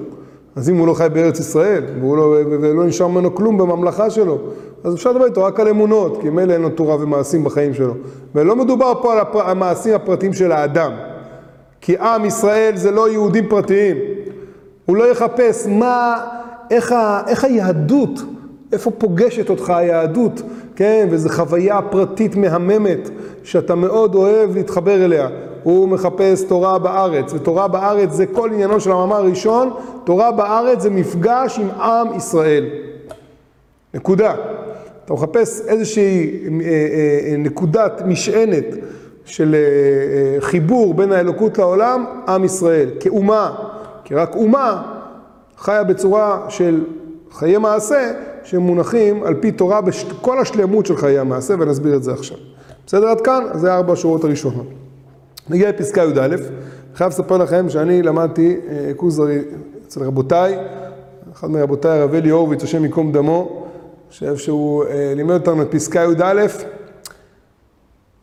אז 0.57 0.71
אם 0.71 0.77
הוא 0.77 0.87
לא 0.87 0.95
חי 0.95 1.07
בארץ 1.13 1.41
ישראל, 1.41 1.85
והוא 2.01 2.17
לא, 2.17 2.37
ולא 2.61 2.85
נשאר 2.85 3.09
ממנו 3.09 3.35
כלום 3.35 3.59
בממלכה 3.59 4.11
שלו, 4.11 4.39
אז 4.85 4.95
אפשר 4.95 5.13
לדבר 5.13 5.25
איתו 5.25 5.45
רק 5.45 5.61
על 5.61 5.69
אמונות, 5.69 6.19
כי 6.23 6.31
מילא 6.31 6.53
אין 6.53 6.63
לו 6.63 6.69
תורה 6.71 6.97
ומעשים 7.01 7.45
בחיים 7.45 7.75
שלו. 7.75 7.95
ולא 8.35 8.57
מדובר 8.57 8.93
פה 9.03 9.13
על 9.13 9.19
הפר, 9.19 9.51
המעשים 9.51 9.95
הפרטיים 9.95 10.33
של 10.33 10.53
האדם. 10.53 10.93
כי 11.81 11.97
עם 11.99 12.25
ישראל 12.25 12.73
זה 12.75 12.91
לא 12.91 13.11
יהודים 13.11 13.49
פרטיים. 13.49 13.97
הוא 14.87 14.97
לא 14.97 15.11
יחפש 15.11 15.67
מה, 15.67 16.25
איך, 16.71 16.93
ה, 16.93 17.23
איך 17.27 17.45
היהדות 17.45 18.21
איפה 18.73 18.91
פוגשת 18.91 19.51
אותך 19.51 19.71
היהדות, 19.71 20.43
כן, 20.77 21.09
וזו 21.11 21.29
חוויה 21.29 21.83
פרטית 21.83 22.37
מהממת 22.37 23.11
שאתה 23.45 23.75
מאוד 23.75 24.15
אוהב 24.15 24.57
להתחבר 24.57 25.05
אליה. 25.05 25.29
הוא 25.67 25.89
מחפש 25.89 26.43
תורה 26.43 26.79
בארץ, 26.79 27.33
ותורה 27.33 27.69
בארץ 27.69 28.13
זה 28.13 28.27
כל 28.27 28.51
עניינו 28.53 28.81
של 28.81 28.91
המאמר 28.91 29.17
הראשון, 29.17 29.71
תורה 30.05 30.33
בארץ 30.33 30.81
זה 30.81 30.91
מפגש 30.91 31.59
עם 31.59 31.71
עם 31.71 32.17
ישראל. 32.17 32.65
נקודה. 33.95 34.35
אתה 35.05 35.13
מחפש 35.13 35.61
איזושהי 35.61 36.31
אה, 36.31 36.67
אה, 36.67 37.31
אה, 37.31 37.37
נקודת 37.37 38.03
משענת 38.07 38.65
של 39.25 39.57
חיבור 40.41 40.95
בין 40.95 41.13
האלוקות 41.13 41.59
לעולם, 41.59 42.05
עם 42.29 42.45
ישראל, 42.45 42.91
כאומה, 43.01 43.55
כי 44.05 44.15
רק 44.15 44.35
אומה 44.37 44.83
חיה 45.57 45.85
בצורה 45.85 46.47
של 46.49 46.85
חיי 47.33 47.59
מעשה, 47.59 48.13
שמונחים 48.45 49.23
על 49.23 49.35
פי 49.35 49.53
תורה 49.53 49.81
בכל 49.81 50.39
השלמות 50.39 50.87
של 50.87 50.97
חיי 50.97 51.19
המעשה, 51.19 51.55
ונסביר 51.59 51.97
את 51.97 52.03
זה 52.03 52.13
עכשיו. 52.13 52.37
בסדר 52.87 53.09
עד 53.09 53.21
כאן? 53.21 53.45
זה 53.55 53.75
ארבע 53.75 53.93
השורות 53.93 54.25
הראשונות. 54.25 54.86
נגיע 55.51 55.69
לפסקה 55.69 56.03
י"א, 56.03 56.37
חייב 56.95 57.11
לספר 57.11 57.37
לכם 57.37 57.69
שאני 57.69 58.03
למדתי 58.03 58.57
אה, 58.69 58.93
כוזרי 58.97 59.39
אצל 59.87 60.03
רבותיי, 60.03 60.59
אחד 61.33 61.51
מרבותיי 61.51 61.99
הרב 61.99 62.15
אלי 62.15 62.29
הורוביץ, 62.29 62.63
השם 62.65 62.85
ייקום 62.85 63.13
דמו, 63.13 63.67
חושב 64.11 64.37
שהוא 64.37 64.85
אה, 64.85 65.13
לימד 65.17 65.35
אותנו 65.35 65.63
את 65.63 65.71
פסקה 65.71 66.01
י"א, 66.01 66.47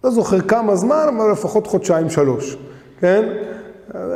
לא 0.04 0.12
זוכר 0.12 0.42
כמה 0.42 0.76
זמן, 0.76 1.06
אבל 1.18 1.32
לפחות 1.32 1.68
חודשיים 1.68 2.10
שלוש, 2.10 2.58
כן? 3.00 3.34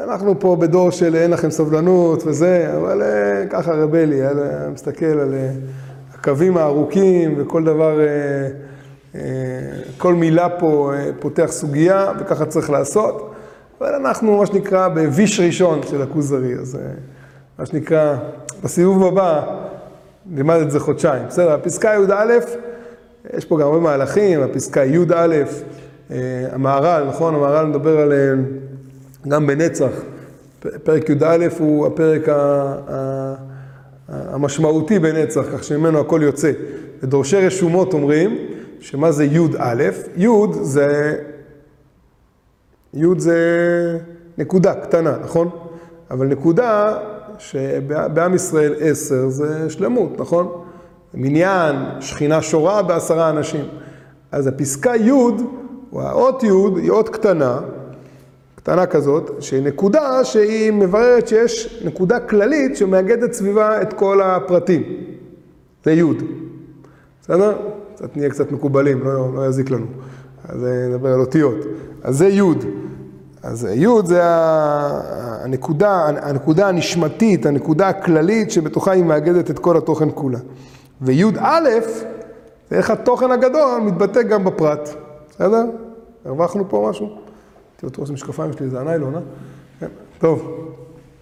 אנחנו 0.03 0.39
פה 0.39 0.55
בדור 0.55 0.91
של 0.91 1.15
אין 1.15 1.31
לכם 1.31 1.51
סבלנות 1.51 2.23
וזה, 2.25 2.73
אבל 2.77 3.01
אה, 3.01 3.47
ככה 3.49 3.73
רב 3.73 3.95
אלי, 3.95 4.21
מסתכל 4.73 5.05
על 5.05 5.33
הקווים 6.13 6.57
הארוכים 6.57 7.33
וכל 7.37 7.63
דבר, 7.63 7.99
אה, 7.99 8.05
אה, 8.05 8.49
כל 9.97 10.13
מילה 10.13 10.50
פה 10.50 10.91
אה, 10.93 11.09
פותח 11.19 11.47
סוגיה 11.50 12.12
וככה 12.19 12.45
צריך 12.45 12.69
לעשות. 12.69 13.33
אבל 13.81 13.93
אנחנו, 13.93 14.38
מה 14.38 14.45
שנקרא, 14.45 14.88
בוויש 14.88 15.39
ראשון 15.39 15.79
של 15.89 16.01
הכוזרי, 16.01 16.53
אז 16.53 16.77
מה 17.59 17.65
שנקרא, 17.65 18.15
בסיבוב 18.63 19.05
הבא 19.07 19.43
נלמד 20.25 20.55
את 20.55 20.71
זה 20.71 20.79
חודשיים. 20.79 21.24
בסדר, 21.27 21.51
הפסקה 21.51 21.89
י"א, 21.89 22.33
יש 23.38 23.45
פה 23.45 23.59
גם 23.59 23.67
הרבה 23.67 23.79
מהלכים, 23.79 24.41
הפסקה 24.41 24.86
י"א, 24.86 25.43
המהר"ל, 26.51 27.03
נכון? 27.07 27.36
המהר"ל 27.36 27.65
מדבר 27.65 28.00
על, 28.00 28.13
גם 29.27 29.47
בנצח, 29.47 29.91
פרק 30.83 31.09
י"א 31.09 31.47
הוא 31.59 31.88
הפרק 31.88 32.29
ה... 32.29 33.36
המשמעותי 34.09 35.00
בנצח, 35.00 35.41
כך 35.53 35.63
שממנו 35.63 36.00
הכל 36.00 36.19
יוצא. 36.24 36.51
ודורשי 37.03 37.38
רשומות 37.38 37.93
אומרים, 37.93 38.38
שמה 38.79 39.12
זה 39.12 39.25
י"א? 39.25 39.84
י' 40.17 40.27
זה, 40.62 41.15
י' 42.93 43.05
זה 43.17 43.38
נקודה 44.38 44.74
קטנה, 44.74 45.17
נכון? 45.24 45.50
אבל 46.12 46.27
נקודה 46.27 46.98
שבעם 47.38 48.34
ישראל 48.34 48.74
עשר 48.79 49.29
זה 49.29 49.69
שלמות, 49.69 50.19
נכון? 50.19 50.62
מניין, 51.13 51.75
שכינה 52.00 52.41
שורה 52.41 52.81
בעשרה 52.81 53.29
אנשים. 53.29 53.65
אז 54.31 54.48
הפסקה 54.48 54.96
י', 54.96 55.12
או 55.91 56.01
האות 56.01 56.43
י', 56.43 56.48
היא 56.75 56.91
אות 56.91 57.10
קטנה, 57.10 57.60
קטנה 58.55 58.86
כזאת, 58.86 59.31
שהיא 59.39 59.63
נקודה 59.63 60.24
שהיא 60.24 60.72
מבררת 60.72 61.27
שיש 61.27 61.84
נקודה 61.86 62.19
כללית 62.19 62.77
שמאגדת 62.77 63.34
סביבה 63.34 63.81
את 63.81 63.93
כל 63.93 64.22
הפרטים. 64.22 64.84
זה 65.84 65.91
י', 65.91 66.03
בסדר? 67.22 67.57
קצת 67.98 68.18
נהיה 68.18 68.30
קצת 68.30 68.51
מקובלים, 68.51 69.04
לא, 69.04 69.34
לא 69.34 69.48
יזיק 69.48 69.72
לנו. 69.72 69.86
אז 70.50 70.63
נדבר 70.89 71.13
על 71.13 71.20
אותיות. 71.20 71.56
אז 72.04 72.18
זה 72.18 72.27
י'. 72.27 72.42
אז 73.44 73.68
י' 73.75 73.88
זה 74.06 74.20
הנקודה, 75.44 76.06
הנקודה 76.06 76.68
הנשמתית, 76.68 77.46
הנקודה 77.46 77.88
הכללית 77.89 78.51
שבתוכה 78.51 78.92
היא 78.92 79.04
מאגדת 79.04 79.51
את 79.51 79.60
כל 79.60 79.77
התוכן 79.77 80.08
כולה. 80.13 80.39
וי"א 81.01 81.60
זה 82.70 82.77
איך 82.77 82.89
התוכן 82.89 83.32
הגדול 83.32 83.82
מתבטא 83.82 84.22
גם 84.22 84.44
בפרט, 84.44 84.89
בסדר? 85.30 85.66
הרווחנו 86.25 86.70
פה 86.70 86.88
משהו? 86.89 87.18
תראו 87.75 87.92
איזה 88.01 88.13
משקפיים 88.13 88.54
שלי, 88.54 88.70
זה 88.70 88.80
הניילון, 88.80 89.16
אה? 89.16 89.22
כן, 89.80 89.88
טוב. 90.20 90.68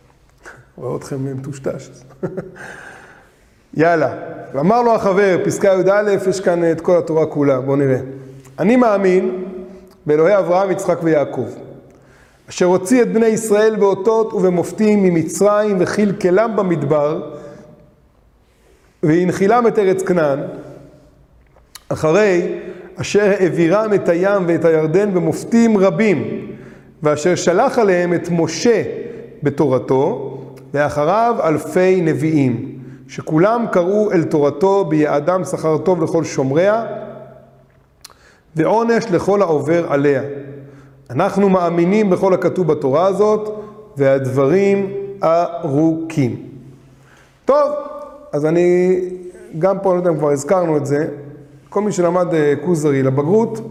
רואה 0.77 0.97
אתכם 0.97 1.37
מטושטש. 1.37 1.89
יאללה. 3.75 4.13
ואמר 4.53 4.81
לו 4.81 4.95
החבר, 4.95 5.37
פסקה 5.45 5.67
י"א, 5.67 6.29
יש 6.29 6.39
כאן 6.39 6.71
את 6.71 6.81
כל 6.81 6.97
התורה 6.97 7.25
כולה, 7.25 7.59
בואו 7.61 7.75
נראה. 7.75 7.99
אני 8.59 8.75
מאמין 8.75 9.43
באלוהי 10.05 10.37
אברהם, 10.37 10.71
יצחק 10.71 10.97
ויעקב. 11.03 11.47
אשר 12.49 12.65
הוציא 12.65 13.01
את 13.01 13.13
בני 13.13 13.25
ישראל 13.25 13.75
באותות 13.75 14.33
ובמופתים 14.33 15.03
ממצרים 15.03 15.77
וכלכלם 15.79 16.55
במדבר, 16.55 17.31
והנחילם 19.03 19.67
את 19.67 19.79
ארץ 19.79 20.03
כנען, 20.03 20.39
אחרי 21.89 22.59
אשר 22.95 23.33
העבירם 23.39 23.93
את 23.93 24.09
הים 24.09 24.43
ואת 24.47 24.65
הירדן 24.65 25.13
במופתים 25.13 25.77
רבים, 25.77 26.47
ואשר 27.03 27.35
שלח 27.35 27.79
עליהם 27.79 28.13
את 28.13 28.27
משה 28.31 28.83
בתורתו, 29.43 30.37
ואחריו 30.73 31.35
אלפי 31.43 32.01
נביאים, 32.01 32.74
שכולם 33.07 33.65
קראו 33.71 34.11
אל 34.11 34.23
תורתו 34.23 34.85
ביעדם 34.85 35.43
שכר 35.43 35.77
טוב 35.77 36.03
לכל 36.03 36.23
שומריה, 36.23 36.85
ועונש 38.55 39.05
לכל 39.11 39.41
העובר 39.41 39.85
עליה. 39.93 40.21
אנחנו 41.09 41.49
מאמינים 41.49 42.09
בכל 42.09 42.33
הכתוב 42.33 42.67
בתורה 42.67 43.05
הזאת, 43.05 43.49
והדברים 43.97 44.93
ארוכים. 45.23 46.49
טוב, 47.45 47.71
אז 48.33 48.45
אני, 48.45 48.99
גם 49.59 49.79
פה, 49.79 49.89
אני 49.89 49.95
לא 49.95 50.01
יודע 50.01 50.09
אם 50.09 50.17
כבר 50.17 50.31
הזכרנו 50.31 50.77
את 50.77 50.85
זה, 50.85 51.07
כל 51.69 51.81
מי 51.81 51.91
שלמד 51.91 52.33
אה, 52.33 52.53
כוזרי 52.65 53.03
לבגרות, 53.03 53.61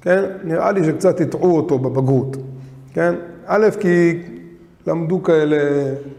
כן, 0.00 0.24
נראה 0.44 0.72
לי 0.72 0.84
שקצת 0.84 1.20
הטעו 1.20 1.56
אותו 1.56 1.78
בבגרות, 1.78 2.36
כן? 2.94 3.14
א', 3.46 3.66
כי 3.80 4.22
למדו 4.86 5.22
כאלה 5.22 5.56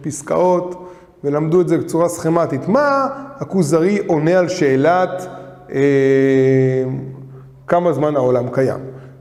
פסקאות 0.01 0.85
ולמדו 1.25 1.62
את 1.62 1.67
זה 1.67 1.77
בצורה 1.77 2.10
סכמטית. 2.10 2.67
מה 2.67 3.08
הכוזרי 3.38 4.00
עונה 4.08 4.39
על 4.39 4.48
שאלת 4.48 5.27
אה, 5.72 6.84
כמה 7.67 7.94
זמן 7.94 8.15
העולם 8.15 8.50
קיים? 8.51 8.79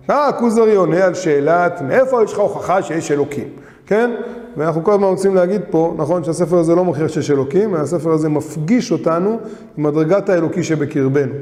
מה 0.09 0.29
הכוזרי 0.29 0.75
עונה 0.75 1.05
על 1.05 1.15
שאלת 1.15 1.83
מאיפה 1.83 2.23
יש 2.25 2.33
לך 2.33 2.39
הוכחה 2.39 2.83
שיש 2.83 3.13
אלוקים, 3.13 3.49
כן? 3.87 4.11
ואנחנו 4.57 4.85
כל 4.85 4.93
הזמן 4.93 5.07
רוצים 5.07 5.35
להגיד 5.35 5.61
פה, 5.71 5.95
נכון 5.97 6.25
שהספר 6.25 6.59
הזה 6.59 6.75
לא 6.75 6.85
מוכיח 6.85 7.09
שיש 7.09 7.31
אלוקים, 7.31 7.75
הספר 7.75 8.11
הזה 8.11 8.29
מפגיש 8.29 8.93
אותנו 8.93 9.39
עם 9.77 9.85
מדרגת 9.85 10.29
האלוקי 10.29 10.63
שבקרבנו. 10.63 11.35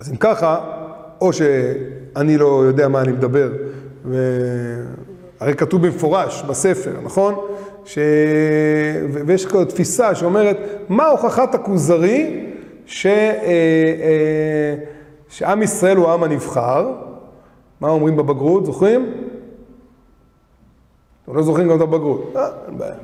אז 0.00 0.10
אם 0.10 0.16
ככה, 0.16 0.60
או 1.20 1.32
שאני 1.32 2.38
לא 2.38 2.64
יודע 2.66 2.88
מה 2.88 3.00
אני 3.00 3.12
מדבר, 3.12 3.52
ו... 4.04 4.16
הרי 5.42 5.54
כתוב 5.54 5.86
במפורש 5.86 6.42
בספר, 6.42 6.92
נכון? 7.02 7.34
ש... 7.84 7.98
ויש 9.26 9.46
כזאת 9.46 9.68
תפיסה 9.68 10.14
שאומרת, 10.14 10.56
מה 10.88 11.06
הוכחת 11.06 11.54
הכוזרי 11.54 12.46
ש... 12.86 13.06
אה, 13.06 13.12
אה, 13.12 14.74
שעם 15.28 15.62
ישראל 15.62 15.96
הוא 15.96 16.08
העם 16.08 16.22
הנבחר? 16.22 16.92
מה 17.80 17.88
אומרים 17.88 18.16
בבגרות, 18.16 18.66
זוכרים? 18.66 19.12
אתם 21.24 21.36
לא 21.36 21.42
זוכרים 21.42 21.68
גם 21.68 21.76
את 21.76 21.80
הבגרות. 21.80 22.32
אה, 22.36 22.48
אין 22.68 22.78
בעיה. 22.78 22.94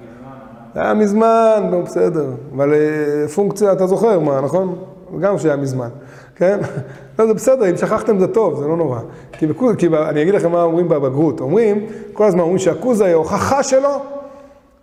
זה 0.74 0.80
היה 0.80 0.94
מזמן, 0.94 1.68
נו 1.70 1.82
בסדר, 1.82 2.26
אבל 2.54 2.74
אה, 2.74 3.28
פונקציה, 3.28 3.72
אתה 3.72 3.86
זוכר 3.86 4.20
מה, 4.20 4.40
נכון? 4.40 4.78
גם 5.20 5.38
שהיה 5.38 5.56
מזמן, 5.56 5.88
כן? 6.36 6.58
לא, 7.18 7.26
זה 7.26 7.34
בסדר, 7.34 7.70
אם 7.70 7.76
שכחתם 7.76 8.18
זה 8.18 8.26
טוב, 8.26 8.60
זה 8.60 8.68
לא 8.68 8.76
נורא. 8.76 9.00
כי, 9.32 9.46
כי 9.78 9.86
אני 9.86 10.22
אגיד 10.22 10.34
לכם 10.34 10.52
מה 10.52 10.62
אומרים 10.62 10.88
בבגרות. 10.88 11.40
אומרים, 11.40 11.86
כל 12.12 12.24
הזמן 12.24 12.40
אומרים 12.40 12.58
שהכוז 12.58 13.00
היה 13.00 13.14
הוכחה 13.14 13.62
שלו, 13.62 14.02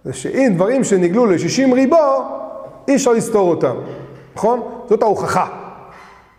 זה 0.06 0.14
שאם 0.14 0.52
דברים 0.56 0.84
שנגלו 0.84 1.26
ל-60 1.26 1.74
ריבו, 1.74 2.26
אי 2.88 2.96
אפשר 2.96 3.14
לסתור 3.14 3.50
אותם, 3.50 3.76
נכון? 4.36 4.62
זאת 4.90 5.02
ההוכחה. 5.02 5.48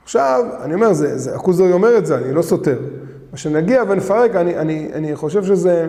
עכשיו, 0.04 0.44
אני 0.62 0.74
אומר, 0.74 0.92
זה, 0.92 1.18
זה, 1.18 1.34
הכוזרי 1.34 1.72
אומר 1.72 1.98
את 1.98 2.06
זה, 2.06 2.18
אני 2.18 2.32
לא 2.32 2.42
סותר. 2.42 2.78
מה 3.32 3.38
שנגיע 3.38 3.82
ונפרק, 3.88 4.34
אני, 4.34 4.56
אני, 4.56 4.88
אני 4.94 5.16
חושב 5.16 5.44
שזה... 5.44 5.86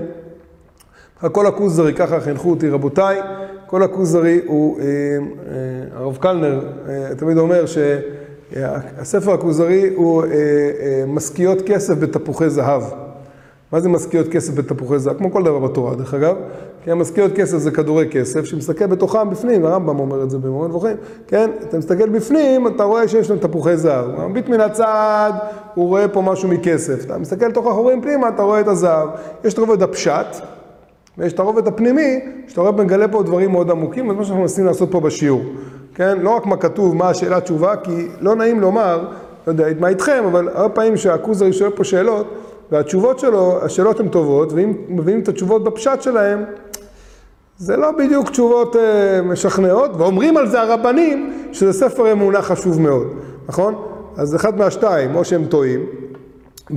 כל 1.32 1.48
הכוזרי, 1.48 1.94
ככה 1.94 2.20
חינכו 2.20 2.50
אותי 2.50 2.70
רבותיי, 2.70 3.22
כל 3.68 3.84
הכוזרי 3.84 4.42
הוא, 4.46 4.80
אה, 4.80 4.86
אה, 4.86 6.00
הרב 6.00 6.18
קלנר 6.18 6.62
אה, 6.90 7.16
תמיד 7.18 7.38
אומר 7.38 7.66
שהספר 7.66 9.34
הכוזרי 9.34 9.90
הוא 9.96 10.24
משכיות 11.08 11.62
כסף 11.66 11.94
בתפוחי 11.94 12.50
זהב. 12.50 12.84
מה 13.72 13.80
זה 13.80 13.90
משכיות 13.90 14.28
כסף 14.28 14.54
בתפוחי 14.54 15.00
זהב? 15.00 15.18
כמו 15.18 15.32
כל 15.32 15.44
דבר 15.44 15.60
בתורה, 15.60 15.96
דרך 15.96 16.14
אגב. 16.14 16.36
כן, 16.84 16.94
משכיות 16.94 17.32
כסף 17.34 17.58
זה 17.58 17.72
כדורי 17.72 18.08
כסף 18.12 18.46
שמסתכל 18.46 18.86
בתוכם 18.86 19.30
בפנים, 19.30 19.66
הרמב"ם 19.66 20.00
אומר 20.00 20.24
את 20.24 20.30
זה 20.30 20.38
במורה 20.38 20.68
נבוכים, 20.68 20.96
כן? 21.28 21.50
אתה 21.64 21.78
מסתכל 21.78 22.10
בפנים, 22.10 22.68
אתה 22.68 22.84
רואה 22.84 23.08
שיש 23.08 23.30
להם 23.30 23.40
תפוחי 23.40 23.78
זהב. 23.78 24.06
מביט 24.30 24.50
מן 24.50 24.62
הצד, 24.62 25.32
הוא 25.76 25.88
רואה 25.88 26.08
פה 26.08 26.22
משהו 26.22 26.50
מכסף. 26.50 27.06
אתה 27.06 27.18
מסתכל 27.18 27.46
לתוך 27.46 27.68
החורים 27.68 28.02
פנימה, 28.02 28.30
אתה 28.30 28.44
רואה 28.44 28.60
את 28.60 28.68
הזהב. 28.68 29.10
יש 29.44 29.54
את 29.54 29.60
רובד 29.60 29.84
הפשט, 29.84 30.28
ויש 31.18 31.34
את 31.34 31.40
הרובד 31.40 31.68
הפנימי, 31.68 32.20
שאתה 32.48 32.62
רואה 32.62 32.72
מגלה 32.72 33.08
פה 33.08 33.24
דברים 33.24 33.52
מאוד 33.52 33.72
עמוקים, 33.72 34.08
וזה 34.08 34.18
מה 34.18 34.24
שאנחנו 34.24 34.42
מנסים 34.42 34.66
לעשות 34.66 34.92
פה 34.92 35.00
בשיעור. 35.00 35.42
כן? 35.96 36.18
לא 36.22 36.30
רק 36.30 36.46
מה 36.46 36.58
כתוב, 36.58 36.96
מה 36.96 37.10
השאלה 37.10 37.40
תשובה, 37.40 37.76
כי 37.76 38.08
לא 38.20 38.36
נעים 38.36 38.62
לומר, 38.62 39.00
לא 39.48 39.52
יודע 39.52 39.66
מה 39.80 39.88
איתכם, 39.88 40.24
אבל 40.28 40.50
הרבה 40.54 40.76
פעמים 40.76 40.98
שהכוזרי 40.98 41.54
שואל 41.54 41.72
פה 41.72 41.84
שאלות, 41.84 42.28
והתשובות 42.72 43.20
שלו, 43.20 43.60
השאלות 43.64 44.00
הן 44.00 44.08
טובות, 44.08 44.54
ואם 44.54 44.74
מביאים 44.90 45.20
את 45.20 45.28
התשובות 45.28 45.64
בפשט 45.64 46.02
שלהם, 46.02 46.44
זה 47.58 47.78
לא 47.78 47.92
בדיוק 47.92 48.30
תשובות 48.30 48.76
אה, 48.76 49.22
משכנעות, 49.22 49.92
ואומרים 49.98 50.38
על 50.38 50.48
זה 50.48 50.62
הרבנים 50.62 51.34
שזה 51.52 51.74
ספר 51.74 52.12
אמונה 52.12 52.42
חשוב 52.42 52.82
מאוד, 52.82 53.08
נכון? 53.48 53.76
אז 54.18 54.36
אחד 54.36 54.58
מהשתיים, 54.58 55.16
או 55.16 55.26
שהם 55.26 55.46
טועים, 55.46 55.86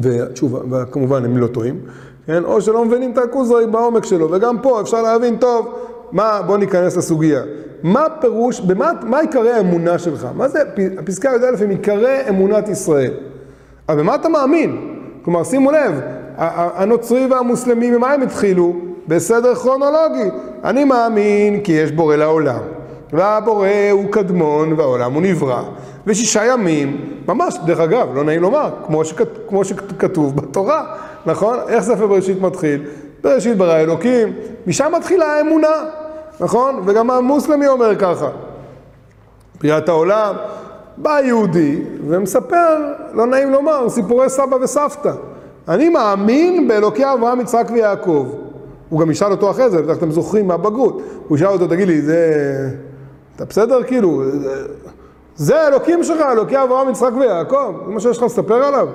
ותשובה, 0.02 0.58
וכמובן 0.70 1.24
הם 1.24 1.36
לא 1.36 1.46
טועים, 1.46 1.80
כן? 2.26 2.44
או 2.44 2.60
שלא 2.60 2.84
מבינים 2.84 3.12
את 3.12 3.18
הכוזרי 3.18 3.66
בעומק 3.66 4.04
שלו, 4.04 4.30
וגם 4.30 4.58
פה 4.62 4.80
אפשר 4.80 5.02
להבין 5.02 5.36
טוב, 5.36 5.74
מה, 6.12 6.42
בוא 6.46 6.58
ניכנס 6.58 6.96
לסוגיה. 6.96 7.42
מה 7.82 8.04
פירוש, 8.20 8.60
במה, 8.60 8.90
מה 9.02 9.20
עיקרי 9.20 9.52
האמונה 9.52 9.98
שלך? 9.98 10.28
מה 10.36 10.48
זה, 10.48 10.62
הפסקה 10.98 11.28
י"א 11.28 11.64
הם 11.64 11.70
עיקרי 11.70 12.28
אמונת 12.28 12.68
ישראל. 12.68 13.12
אבל 13.88 13.98
במה 13.98 14.14
אתה 14.14 14.28
מאמין? 14.28 14.99
כלומר, 15.24 15.44
שימו 15.44 15.70
לב, 15.70 16.00
הנוצרי 16.36 17.26
והמוסלמי, 17.26 17.90
ממה 17.90 18.12
הם 18.12 18.22
התחילו? 18.22 18.72
בסדר 19.08 19.54
כרונולוגי. 19.54 20.30
אני 20.64 20.84
מאמין 20.84 21.60
כי 21.60 21.72
יש 21.72 21.92
בורא 21.92 22.16
לעולם, 22.16 22.60
והבורא 23.12 23.68
הוא 23.90 24.04
קדמון 24.10 24.72
והעולם 24.72 25.12
הוא 25.12 25.22
נברא, 25.22 25.62
ושישה 26.06 26.44
ימים, 26.44 27.00
ממש, 27.28 27.56
דרך 27.66 27.80
אגב, 27.80 28.14
לא 28.14 28.24
נעים 28.24 28.42
לומר, 28.42 28.70
כמו, 28.86 29.04
שכת, 29.04 29.28
כמו 29.48 29.64
שכתוב 29.64 30.36
בתורה, 30.36 30.84
נכון? 31.26 31.58
איך 31.68 31.84
ספר 31.84 32.06
בראשית 32.06 32.40
מתחיל? 32.40 32.82
בראשית 33.22 33.56
ברא 33.56 33.76
אלוקים, 33.76 34.32
משם 34.66 34.92
מתחילה 34.96 35.26
האמונה, 35.26 35.84
נכון? 36.40 36.82
וגם 36.86 37.10
המוסלמי 37.10 37.66
אומר 37.66 37.96
ככה. 37.96 38.28
בריאת 39.60 39.88
העולם, 39.88 40.34
בא 40.96 41.20
יהודי 41.20 41.82
ומספר, 42.08 42.76
לא 43.12 43.26
נעים 43.26 43.50
לומר, 43.50 43.88
סיפורי 43.88 44.30
סבא 44.30 44.56
וסבתא. 44.56 45.12
אני 45.68 45.88
מאמין 45.88 46.68
באלוקי 46.68 47.04
אברהם, 47.04 47.40
יצחק 47.40 47.68
ויעקב. 47.72 48.26
הוא 48.88 49.00
גם 49.00 49.10
ישאל 49.10 49.30
אותו 49.30 49.50
אחרי 49.50 49.70
זה, 49.70 49.82
בטח 49.82 49.96
אתם 49.96 50.10
זוכרים 50.10 50.48
מהבגרות. 50.48 51.02
הוא 51.28 51.36
ישאל 51.36 51.48
אותו, 51.48 51.66
תגיד 51.66 51.88
לי, 51.88 52.02
זה... 52.02 52.34
אתה 53.36 53.44
בסדר? 53.44 53.82
כאילו, 53.82 54.22
זה 55.36 55.60
האלוקים 55.60 56.04
שלך, 56.04 56.20
אלוקי 56.32 56.62
אברהם, 56.62 56.88
יצחק 56.88 57.10
ויעקב? 57.20 57.72
זה 57.86 57.92
מה 57.92 58.00
שיש 58.00 58.16
לך 58.18 58.22
לספר 58.22 58.64
עליו? 58.64 58.88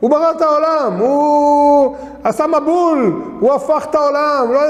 הוא 0.00 0.10
ברא 0.10 0.30
את 0.30 0.42
העולם, 0.42 0.92
הוא 0.98 1.96
עשה 2.24 2.44
מבול, 2.46 3.22
הוא 3.40 3.52
הפך 3.52 3.86
את 3.90 3.94
העולם, 3.94 4.52
לא, 4.52 4.60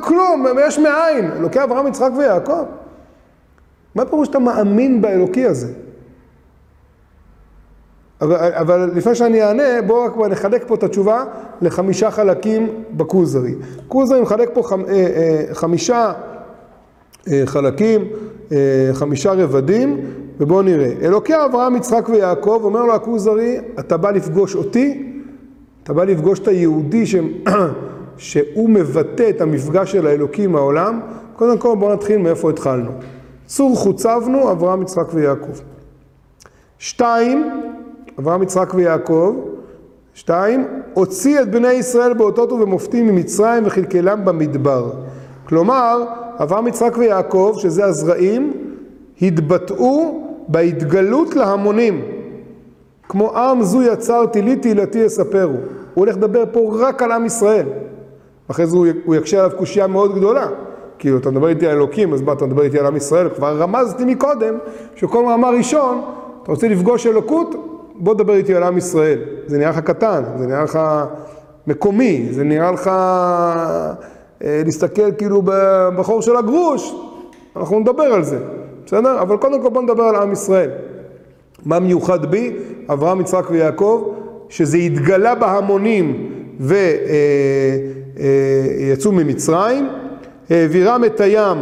כלום, 0.00 0.46
יש 0.66 0.78
מאין. 0.78 1.30
אלוקי 1.38 1.62
אברהם, 1.62 1.86
יצחק 1.86 2.10
ויעקב. 2.16 2.64
מה 3.94 4.04
פירוש 4.04 4.28
שאתה 4.28 4.38
מאמין 4.38 5.02
באלוקי 5.02 5.46
הזה? 5.46 5.72
אבל, 8.20 8.36
אבל 8.52 8.90
לפני 8.94 9.14
שאני 9.14 9.42
אענה, 9.42 9.82
בואו 9.86 10.02
רק 10.04 10.30
נחלק 10.30 10.64
פה 10.66 10.74
את 10.74 10.82
התשובה 10.82 11.24
לחמישה 11.62 12.10
חלקים 12.10 12.68
בכוזרי. 12.96 13.54
כוזרי 13.88 14.20
מחלק 14.20 14.50
פה 14.54 14.62
חמ, 14.62 14.84
אה, 14.84 14.92
אה, 14.92 15.54
חמישה 15.54 16.12
אה, 17.28 17.42
חלקים, 17.44 18.04
חמישה 18.92 19.32
רבדים, 19.32 20.00
ובואו 20.40 20.62
נראה. 20.62 20.92
אלוקי 21.02 21.32
אברהם, 21.44 21.76
יצחק 21.76 22.08
ויעקב, 22.08 22.60
אומר 22.64 22.84
לו 22.84 22.94
הכוזרי, 22.94 23.58
אתה 23.78 23.96
בא 23.96 24.10
לפגוש 24.10 24.54
אותי, 24.54 25.12
אתה 25.82 25.92
בא 25.92 26.04
לפגוש 26.04 26.38
את 26.38 26.48
היהודי 26.48 27.06
ש... 27.06 27.16
שהוא 28.16 28.70
מבטא 28.70 29.30
את 29.30 29.40
המפגש 29.40 29.92
של 29.92 30.06
האלוקים 30.06 30.52
מהעולם. 30.52 31.00
קודם 31.36 31.58
כל 31.58 31.76
בואו 31.78 31.92
נתחיל 31.92 32.16
מאיפה 32.18 32.50
התחלנו. 32.50 32.90
צור 33.46 33.76
חוצבנו, 33.76 34.50
אברהם, 34.50 34.82
יצחק 34.82 35.14
ויעקב. 35.14 35.52
שתיים, 36.78 37.50
אברהם, 38.18 38.42
יצחק 38.42 38.74
ויעקב. 38.74 39.36
שתיים, 40.14 40.66
הוציא 40.94 41.40
את 41.40 41.50
בני 41.50 41.72
ישראל 41.72 42.12
באותות 42.12 42.52
ובמופתים 42.52 43.06
ממצרים 43.06 43.62
וכלכלם 43.66 44.24
במדבר. 44.24 44.90
כלומר, 45.44 46.04
אברהם, 46.38 46.66
יצחק 46.66 46.98
ויעקב, 46.98 47.54
שזה 47.58 47.84
הזרעים, 47.84 48.52
התבטאו 49.22 50.22
בהתגלות 50.48 51.36
להמונים. 51.36 52.02
כמו 53.08 53.38
עם 53.38 53.62
זו 53.62 53.82
יצרתי 53.82 54.42
לי 54.42 54.56
תהילתי 54.56 54.98
יספרו. 54.98 55.50
הוא 55.50 55.60
הולך 55.94 56.16
לדבר 56.16 56.44
פה 56.52 56.72
רק 56.80 57.02
על 57.02 57.12
עם 57.12 57.26
ישראל. 57.26 57.66
אחרי 58.48 58.66
זה 58.66 58.76
הוא 59.04 59.14
יקשה 59.14 59.44
עליו 59.44 59.58
קושייה 59.58 59.86
מאוד 59.86 60.14
גדולה. 60.14 60.46
כאילו, 61.02 61.18
אתה 61.18 61.30
מדבר 61.30 61.48
איתי 61.48 61.66
על 61.66 61.76
אלוקים, 61.76 62.12
אז 62.12 62.22
מה, 62.22 62.32
אתה 62.32 62.46
מדבר 62.46 62.62
איתי 62.62 62.78
על 62.78 62.86
עם 62.86 62.96
ישראל? 62.96 63.28
כבר 63.28 63.56
רמזתי 63.58 64.04
מקודם, 64.04 64.54
שכל 64.96 65.24
מאמר 65.24 65.54
ראשון, 65.54 66.00
אתה 66.42 66.52
רוצה 66.52 66.68
לפגוש 66.68 67.06
אלוקות, 67.06 67.54
בוא 67.94 68.14
תדבר 68.14 68.34
איתי 68.34 68.54
על 68.54 68.62
עם 68.62 68.78
ישראל. 68.78 69.18
זה 69.46 69.58
נראה 69.58 69.70
לך 69.70 69.78
קטן, 69.78 70.22
זה 70.38 70.46
נראה 70.46 70.62
לך 70.62 70.78
מקומי, 71.66 72.28
זה 72.30 72.44
נראה 72.44 72.72
לך 72.72 72.88
אה, 72.88 73.92
להסתכל 74.64 75.12
כאילו 75.18 75.42
בחור 75.96 76.22
של 76.22 76.36
הגרוש, 76.36 76.94
אנחנו 77.56 77.80
נדבר 77.80 78.02
על 78.02 78.24
זה, 78.24 78.38
בסדר? 78.86 79.22
אבל 79.22 79.36
קודם 79.36 79.62
כל 79.62 79.68
בוא 79.68 79.82
נדבר 79.82 80.04
על 80.04 80.16
עם 80.16 80.32
ישראל. 80.32 80.70
מה 81.64 81.78
מיוחד 81.78 82.26
בי? 82.26 82.56
אברהם, 82.92 83.20
יצחק 83.20 83.50
ויעקב, 83.50 84.14
שזה 84.48 84.76
התגלה 84.76 85.34
בהמונים 85.34 86.32
ויצאו 86.60 86.80
אה, 89.10 89.16
אה, 89.18 89.24
ממצרים, 89.24 89.88
העבירם 90.50 91.04
את 91.04 91.20
הים 91.20 91.58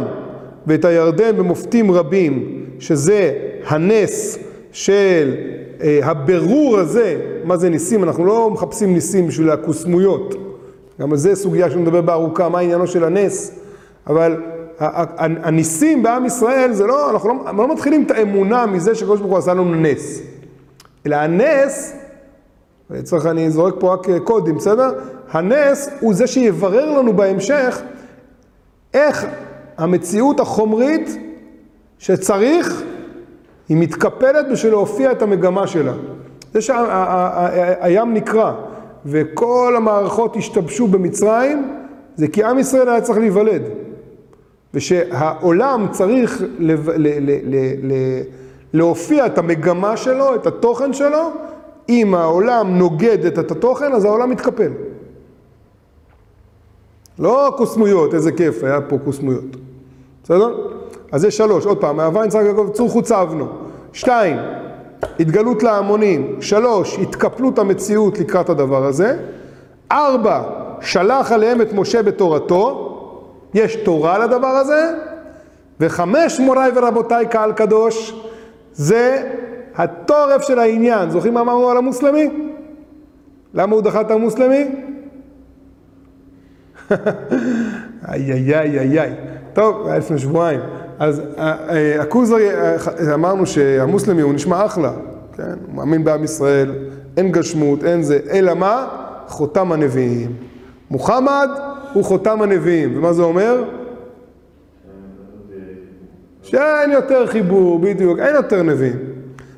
ואת 0.67 0.85
הירדן 0.85 1.37
במופתים 1.37 1.91
רבים, 1.91 2.65
שזה 2.79 3.33
הנס 3.67 4.37
של 4.71 5.35
אה, 5.81 5.99
הבירור 6.03 6.77
הזה, 6.77 7.21
מה 7.43 7.57
זה 7.57 7.69
ניסים, 7.69 8.03
אנחנו 8.03 8.25
לא 8.25 8.49
מחפשים 8.49 8.93
ניסים 8.93 9.27
בשביל 9.27 9.49
הקוסמויות, 9.49 10.35
גם 11.01 11.11
על 11.11 11.17
זה 11.17 11.35
סוגיה 11.35 11.71
שנדבר 11.71 12.01
בארוכה, 12.01 12.49
מה 12.49 12.59
עניינו 12.59 12.87
של 12.87 13.03
הנס, 13.03 13.51
אבל 14.07 14.41
הניסים 15.19 16.03
בעם 16.03 16.25
ישראל 16.25 16.73
זה 16.73 16.87
לא, 16.87 17.11
אנחנו 17.11 17.29
לא, 17.29 17.57
לא 17.57 17.73
מתחילים 17.73 18.03
את 18.03 18.11
האמונה 18.11 18.65
מזה 18.65 18.95
שקדוש 18.95 19.19
ברוך 19.19 19.31
הוא 19.31 19.39
עשה 19.39 19.53
לנו 19.53 19.75
נס, 19.75 20.21
אלא 21.05 21.15
הנס, 21.15 21.93
צריך, 23.03 23.25
אני 23.25 23.51
זורק 23.51 23.75
פה 23.79 23.93
רק 23.93 24.07
קודים, 24.23 24.55
בסדר? 24.55 24.91
הנס 25.31 25.89
הוא 25.99 26.13
זה 26.13 26.27
שיברר 26.27 26.99
לנו 26.99 27.13
בהמשך 27.13 27.81
איך 28.93 29.25
המציאות 29.77 30.39
החומרית 30.39 31.17
שצריך 31.99 32.83
היא 33.69 33.77
מתקפלת 33.77 34.45
בשביל 34.51 34.71
להופיע 34.71 35.11
את 35.11 35.21
המגמה 35.21 35.67
שלה. 35.67 35.93
זה 36.53 36.61
שהים 36.61 38.13
נקרע 38.13 38.53
וכל 39.05 39.73
המערכות 39.77 40.35
השתבשו 40.35 40.87
במצרים, 40.87 41.73
זה 42.15 42.27
כי 42.27 42.43
עם 42.43 42.59
ישראל 42.59 42.89
היה 42.89 43.01
צריך 43.01 43.19
להיוולד. 43.19 43.61
ושהעולם 44.73 45.87
צריך 45.91 46.43
ל, 46.59 46.71
ל, 46.95 47.07
ל, 47.43 47.95
להופיע 48.73 49.25
את 49.25 49.37
המגמה 49.37 49.97
שלו, 49.97 50.35
את 50.35 50.47
התוכן 50.47 50.93
שלו, 50.93 51.31
אם 51.89 52.15
העולם 52.15 52.77
נוגד 52.77 53.25
את 53.25 53.51
התוכן, 53.51 53.93
אז 53.93 54.05
העולם 54.05 54.29
מתקפל. 54.29 54.71
לא 57.19 57.53
קוסמויות, 57.57 58.13
איזה 58.13 58.31
כיף, 58.31 58.63
היה 58.63 58.81
פה 58.81 58.97
קוסמויות. 59.03 59.55
בסדר? 60.23 60.55
אז 61.11 61.21
זה 61.21 61.31
שלוש, 61.31 61.65
עוד 61.65 61.77
פעם, 61.77 61.97
מאהבה 61.97 62.25
יצחק 62.25 62.41
יעקב 62.45 62.69
צור 62.73 62.89
חוצבנו. 62.89 63.47
שתיים, 63.93 64.37
התגלות 65.19 65.63
להמונים. 65.63 66.35
שלוש, 66.41 66.99
התקפלות 66.99 67.59
המציאות 67.59 68.19
לקראת 68.19 68.49
הדבר 68.49 68.85
הזה. 68.85 69.17
ארבע, 69.91 70.43
שלח 70.81 71.31
עליהם 71.31 71.61
את 71.61 71.73
משה 71.73 72.03
בתורתו. 72.03 72.87
יש 73.53 73.75
תורה 73.75 74.17
לדבר 74.17 74.47
הזה. 74.47 74.93
וחמש, 75.79 76.39
מוריי 76.39 76.71
ורבותיי, 76.75 77.25
קהל 77.27 77.51
קדוש, 77.51 78.15
זה 78.73 79.29
התורף 79.75 80.41
של 80.41 80.59
העניין. 80.59 81.09
זוכרים 81.09 81.33
מה 81.33 81.41
אמרנו 81.41 81.69
על 81.69 81.77
המוסלמי? 81.77 82.29
למה 83.53 83.75
הוא 83.75 83.81
דחה 83.81 84.01
את 84.01 84.11
המוסלמי? 84.11 84.65
איי 88.07 88.31
איי 88.31 88.59
איי 88.59 88.79
איי 88.79 88.99
איי. 88.99 89.13
טוב, 89.53 89.87
היה 89.87 89.97
לפני 89.97 90.17
שבועיים. 90.17 90.59
אז 90.99 91.21
אה, 91.37 91.55
אה, 91.69 92.01
הכוזרי, 92.01 92.49
אה, 92.51 93.13
אמרנו 93.13 93.45
שהמוסלמי 93.45 94.21
הוא 94.21 94.33
נשמע 94.33 94.65
אחלה, 94.65 94.91
כן? 95.37 95.53
הוא 95.67 95.75
מאמין 95.75 96.03
בעם 96.03 96.23
ישראל, 96.23 96.71
אין 97.17 97.31
גשמות, 97.31 97.83
אין 97.83 98.03
זה, 98.03 98.19
אלא 98.31 98.53
מה? 98.53 98.87
חותם 99.27 99.71
הנביאים. 99.71 100.33
מוחמד 100.91 101.49
הוא 101.93 102.03
חותם 102.03 102.41
הנביאים, 102.41 102.97
ומה 102.97 103.13
זה 103.13 103.23
אומר? 103.23 103.63
שאין 106.43 106.91
יותר 106.91 107.27
חיבור, 107.27 107.79
בדיוק, 107.79 108.19
אין 108.19 108.35
יותר 108.35 108.63
נביאים. 108.63 108.99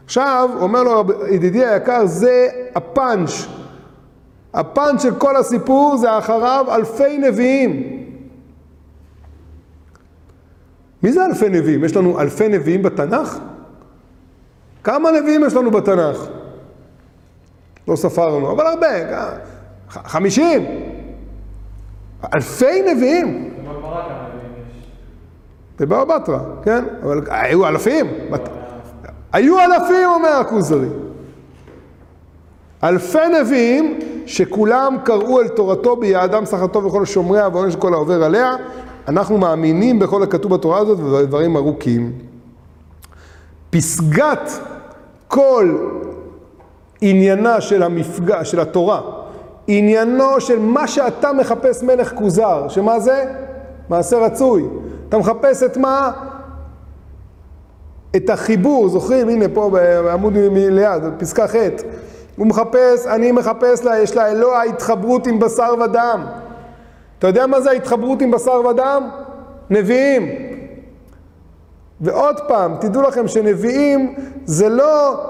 עכשיו, 0.06 0.50
אומר 0.62 0.84
לו 0.84 1.04
ידידי 1.32 1.66
היקר, 1.66 2.06
זה 2.06 2.48
הפאנץ'. 2.76 3.48
הפאנץ' 4.54 5.02
של 5.04 5.16
כל 5.16 5.36
הסיפור 5.36 5.98
זה 5.98 6.18
אחריו 6.18 6.66
אלפי 6.76 7.18
נביאים. 7.18 8.04
מי 11.04 11.12
זה 11.12 11.26
אלפי 11.26 11.50
נביאים? 11.50 11.84
יש 11.84 11.96
לנו 11.96 12.20
אלפי 12.20 12.48
נביאים 12.48 12.84
בתנ"ך? 12.84 13.40
כמה 14.84 15.12
נביאים 15.12 15.44
יש 15.44 15.54
לנו 15.54 15.72
בתנ"ך? 15.72 16.28
לא 17.88 17.96
ספרנו, 17.96 18.52
אבל 18.52 18.68
הרבה, 18.68 18.88
חמישים. 19.90 20.66
אלפי 22.34 22.82
נביאים. 22.82 23.54
בבבא 25.80 26.18
בתרא, 26.18 26.40
כן? 26.64 26.86
אבל 27.04 27.22
היו 27.30 27.68
אלפים. 27.68 28.06
היו 29.34 29.60
אלפים, 29.60 30.10
אומר 30.16 30.30
הכוזרי. 30.30 30.88
אלפי 32.84 33.28
נביאים 33.42 34.00
שכולם 34.26 34.98
קראו 35.04 35.42
אל 35.42 35.48
תורתו 35.48 35.96
ביעדם 35.96 36.46
סחתו 36.46 36.84
וכל 36.84 37.06
שומריה 37.06 37.50
ועונש 37.54 37.76
כל 37.76 37.94
העובר 37.94 38.24
עליה. 38.24 38.56
אנחנו 39.08 39.38
מאמינים 39.38 40.00
בכל 40.00 40.24
הכתוב 40.24 40.54
בתורה 40.54 40.78
הזאת 40.78 41.00
ובדברים 41.00 41.56
ארוכים. 41.56 42.12
פסגת 43.70 44.52
כל 45.28 45.78
עניינה 47.02 47.62
של 47.62 47.84
המפגע, 47.84 48.46
של 48.46 48.60
התורה, 48.60 49.02
עניינו 49.68 50.42
של 50.42 50.60
מה 50.60 50.88
שאתה 50.88 51.34
מחפש 51.34 51.84
מלך 51.84 52.14
כוזר, 52.16 52.68
שמה 52.68 53.00
זה? 53.00 53.26
מעשה 53.90 54.18
רצוי. 54.18 54.64
אתה 55.10 55.18
מחפש 55.18 55.64
את 55.64 55.78
מה? 55.78 56.12
את 58.16 58.30
החיבור, 58.30 58.90
זוכרים? 58.90 59.30
הנה 59.30 59.46
פה 59.54 59.70
בעמוד 59.70 60.34
מליד, 60.34 61.04
פסקה 61.18 61.48
ח'. 61.48 61.56
הוא 62.36 62.48
מחפש, 62.48 63.08
אני 63.08 63.32
מחפש 63.32 63.84
לה, 63.84 64.00
יש 64.00 64.16
לה 64.16 64.32
אלוה 64.32 64.64
התחברות 64.64 65.28
עם 65.28 65.40
בשר 65.40 65.74
ודם. 65.86 66.26
אתה 67.20 67.28
יודע 67.28 67.48
מה 67.48 67.62
זה 67.62 67.70
ההתחברות 67.72 68.22
עם 68.22 68.32
בשר 68.32 68.62
ודם? 68.70 69.10
נביאים. 69.70 70.30
ועוד 72.02 72.40
פעם, 72.48 72.76
תדעו 72.80 73.02
לכם 73.02 73.28
שנביאים 73.28 74.16
זה 74.46 74.70
לא, 74.70 75.24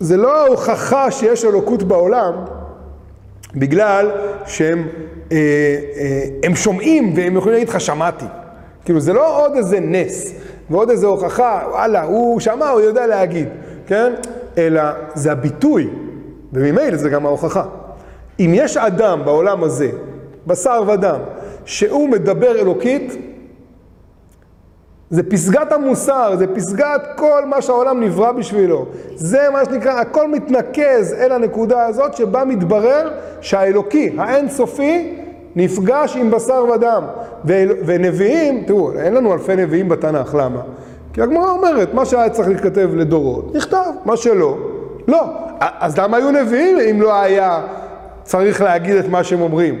זה 0.00 0.16
לא 0.16 0.44
ההוכחה 0.44 1.10
שיש 1.10 1.44
אלוקות 1.44 1.82
בעולם, 1.82 2.34
בגלל 3.54 4.10
שהם 4.46 4.88
אה, 5.32 5.36
אה, 6.44 6.56
שומעים 6.56 7.12
והם 7.16 7.36
יכולים 7.36 7.52
להגיד 7.52 7.68
לך 7.68 7.80
שמעתי. 7.80 8.24
כאילו 8.84 9.00
זה 9.00 9.12
לא 9.12 9.44
עוד 9.44 9.56
איזה 9.56 9.80
נס 9.80 10.34
ועוד 10.70 10.90
איזה 10.90 11.06
הוכחה, 11.06 11.60
וואלה, 11.70 12.02
הוא 12.02 12.40
שמע, 12.40 12.68
הוא 12.68 12.80
יודע 12.80 13.06
להגיד, 13.06 13.48
כן? 13.86 14.12
אלא 14.58 14.82
זה 15.14 15.32
הביטוי, 15.32 15.90
וממילא 16.52 16.96
זה 16.96 17.08
גם 17.08 17.26
ההוכחה. 17.26 17.64
אם 18.40 18.50
יש 18.54 18.76
אדם 18.76 19.24
בעולם 19.24 19.64
הזה 19.64 19.90
בשר 20.46 20.82
ודם, 20.86 21.18
שהוא 21.64 22.08
מדבר 22.08 22.58
אלוקית, 22.60 23.16
זה 25.10 25.22
פסגת 25.22 25.72
המוסר, 25.72 26.36
זה 26.36 26.46
פסגת 26.46 27.08
כל 27.16 27.44
מה 27.46 27.62
שהעולם 27.62 28.00
נברא 28.00 28.32
בשבילו. 28.32 28.86
זה 29.14 29.46
מה 29.52 29.64
שנקרא, 29.64 30.00
הכל 30.00 30.28
מתנקז 30.28 31.14
אל 31.18 31.32
הנקודה 31.32 31.86
הזאת 31.86 32.14
שבה 32.14 32.44
מתברר 32.44 33.10
שהאלוקי, 33.40 34.14
האינסופי, 34.18 35.18
נפגש 35.56 36.16
עם 36.16 36.30
בשר 36.30 36.64
ודם. 36.74 37.04
ונביאים, 37.84 38.64
תראו, 38.66 38.92
אין 38.92 39.14
לנו 39.14 39.32
אלפי 39.32 39.56
נביאים 39.56 39.88
בתנ"ך, 39.88 40.34
למה? 40.34 40.60
כי 41.12 41.22
הגמרא 41.22 41.50
אומרת, 41.50 41.94
מה 41.94 42.04
שהיה 42.04 42.30
צריך 42.30 42.48
להיכתב 42.48 42.90
לדורות, 42.94 43.54
נכתב, 43.54 43.90
מה 44.04 44.16
שלא, 44.16 44.58
לא. 45.08 45.24
אז 45.60 45.98
למה 45.98 46.16
היו 46.16 46.30
נביאים 46.30 46.78
אם 46.90 47.02
לא 47.02 47.14
היה 47.14 47.62
צריך 48.22 48.60
להגיד 48.60 48.96
את 48.96 49.08
מה 49.08 49.24
שהם 49.24 49.40
אומרים? 49.40 49.78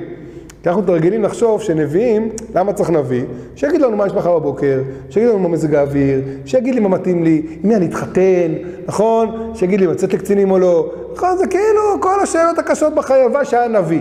כי 0.62 0.68
אנחנו 0.68 0.82
מתרגלים 0.82 1.22
לחשוב 1.22 1.62
שנביאים, 1.62 2.28
למה 2.54 2.72
צריך 2.72 2.90
נביא? 2.90 3.24
שיגיד 3.56 3.80
לנו 3.80 3.96
מה 3.96 4.06
יש 4.06 4.12
מחר 4.12 4.38
בבוקר, 4.38 4.80
שיגיד 5.10 5.28
לנו 5.28 5.38
מה 5.38 5.48
מזג 5.48 5.74
האוויר, 5.74 6.20
שיגיד 6.44 6.74
לי 6.74 6.80
מה 6.80 6.88
מתאים 6.88 7.24
לי, 7.24 7.42
עם 7.62 7.68
מי 7.68 7.76
אני 7.76 7.86
אתחתן, 7.86 8.52
נכון? 8.86 9.52
שיגיד 9.54 9.80
לי 9.80 9.86
אם 9.86 9.92
לצאת 9.92 10.14
לקצינים 10.14 10.50
או 10.50 10.58
לא. 10.58 10.92
נכון, 11.14 11.36
זה 11.38 11.46
כאילו 11.46 12.00
כל 12.00 12.20
השאלות 12.22 12.58
הקשות 12.58 12.94
בחייבה 12.94 13.44
שהיה 13.44 13.68
נביא. 13.68 14.00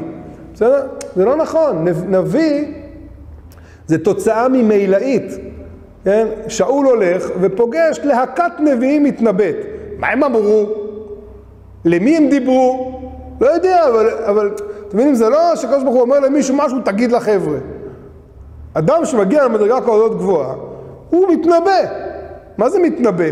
בסדר? 0.53 0.81
זה 1.15 1.25
לא 1.25 1.35
נכון. 1.35 1.87
נביא 2.07 2.65
זה 3.87 3.97
תוצאה 3.97 4.47
ממילאית. 4.47 5.50
כן? 6.03 6.27
שאול 6.47 6.85
הולך 6.85 7.29
ופוגש 7.41 7.99
להקת 8.03 8.51
נביאים 8.59 9.03
מתנבט. 9.03 9.55
מה 9.97 10.07
הם 10.07 10.23
אמרו? 10.23 10.65
למי 11.85 12.17
הם 12.17 12.29
דיברו? 12.29 13.01
לא 13.41 13.47
יודע, 13.47 13.87
אבל, 13.87 14.09
אבל 14.09 14.51
אתם 14.87 14.97
מבינים, 14.97 15.15
זה 15.15 15.29
לא 15.29 15.55
שקדוש 15.55 15.83
ברוך 15.83 15.95
הוא 15.95 16.01
אומר 16.01 16.19
למישהו 16.19 16.55
משהו, 16.55 16.77
תגיד 16.85 17.11
לחבר'ה. 17.11 17.57
אדם 18.73 19.05
שמגיע 19.05 19.45
למדרגה 19.45 19.81
כזאת 19.81 20.17
גבוהה, 20.17 20.53
הוא 21.09 21.33
מתנבא. 21.33 21.81
מה 22.57 22.69
זה 22.69 22.79
מתנבא? 22.79 23.29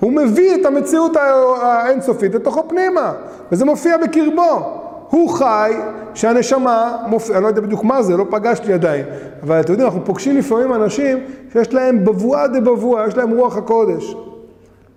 הוא 0.00 0.12
מביא 0.12 0.60
את 0.60 0.66
המציאות 0.66 1.16
האינסופית 1.62 2.34
לתוכו 2.34 2.68
פנימה, 2.68 3.12
וזה 3.52 3.64
מופיע 3.64 3.96
בקרבו. 3.96 4.77
הוא 5.10 5.30
חי 5.30 5.72
שהנשמה 6.14 6.96
מופיע, 7.06 7.34
אני 7.36 7.42
לא 7.42 7.48
יודע 7.48 7.60
בדיוק 7.60 7.84
מה 7.84 8.02
זה, 8.02 8.16
לא 8.16 8.26
פגשתי 8.30 8.72
עדיין, 8.72 9.04
אבל 9.42 9.60
אתם 9.60 9.72
יודעים, 9.72 9.88
אנחנו 9.88 10.04
פוגשים 10.04 10.36
לפעמים 10.36 10.74
אנשים 10.74 11.18
שיש 11.52 11.74
להם 11.74 12.04
בבואה 12.04 12.48
דה 12.48 12.60
בבואה, 12.60 13.06
יש 13.08 13.16
להם 13.16 13.30
רוח 13.30 13.56
הקודש. 13.56 14.16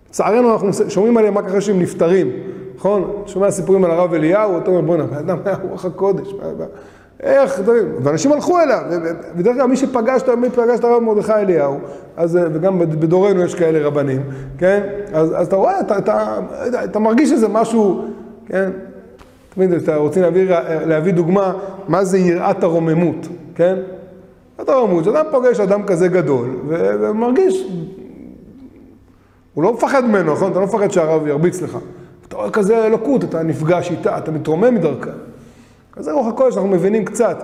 לצערנו 0.09 0.53
אנחנו 0.53 0.69
שומעים 0.89 1.17
עליהם 1.17 1.37
רק 1.37 1.45
אחרי 1.45 1.61
שהם 1.61 1.79
נפטרים, 1.79 2.31
נכון? 2.75 3.11
שומע 3.25 3.51
סיפורים 3.51 3.85
על 3.85 3.91
הרב 3.91 4.13
אליהו, 4.13 4.57
אתה 4.57 4.69
אומר 4.69 4.81
בוא'נה, 4.81 5.03
בן 5.03 5.17
אדם 5.17 5.37
היה 5.45 5.55
רוח 5.69 5.85
הקודש, 5.85 6.33
איך, 7.23 7.61
ואנשים 8.03 8.31
הלכו 8.31 8.59
אליו, 8.59 8.81
בדרך 9.35 9.55
כלל 9.55 9.65
מי 9.65 9.77
שפגש, 9.77 10.21
מי 10.37 10.49
פגש 10.49 10.79
את 10.79 10.83
הרב 10.83 11.03
מרדכי 11.03 11.33
אליהו, 11.33 11.79
אז, 12.17 12.39
וגם 12.53 12.79
בדורנו 12.79 13.41
יש 13.41 13.55
כאלה 13.55 13.87
רבנים, 13.87 14.21
כן? 14.57 14.81
אז, 15.13 15.33
אז 15.35 15.47
אתה 15.47 15.55
רואה, 15.55 15.79
אתה, 15.79 15.97
אתה, 15.97 16.39
אתה 16.83 16.99
מרגיש 16.99 17.31
איזה 17.31 17.47
משהו, 17.47 18.05
כן? 18.45 18.71
תמיד 19.55 19.73
אתה 19.73 19.95
רוצים 19.95 20.21
להביא, 20.21 20.45
להביא 20.85 21.13
דוגמה, 21.13 21.53
מה 21.87 22.05
זה 22.05 22.17
יראת 22.17 22.63
הרוממות, 22.63 23.27
כן? 23.55 23.75
יראת 24.57 24.69
הרוממות, 24.69 25.03
כשאדם 25.03 25.25
פוגש 25.31 25.59
אדם 25.59 25.83
כזה 25.83 26.07
גדול, 26.07 26.55
ומרגיש, 26.67 27.67
הוא 29.53 29.63
לא 29.63 29.73
מפחד 29.73 30.05
ממנו, 30.05 30.33
נכון? 30.33 30.51
אתה 30.51 30.59
לא 30.59 30.65
מפחד 30.65 30.91
שהרב 30.91 31.27
ירביץ 31.27 31.61
לך. 31.61 31.77
אתה 32.27 32.35
רואה 32.35 32.49
כזה 32.49 32.85
אלוקות, 32.85 33.23
אתה 33.23 33.43
נפגש 33.43 33.91
איתה, 33.91 34.17
אתה 34.17 34.31
מתרומם 34.31 34.75
מדרכה. 34.75 35.11
כזה 35.93 36.11
רוח 36.11 36.27
הקודש, 36.27 36.55
אנחנו 36.55 36.69
מבינים 36.69 37.05
קצת. 37.05 37.43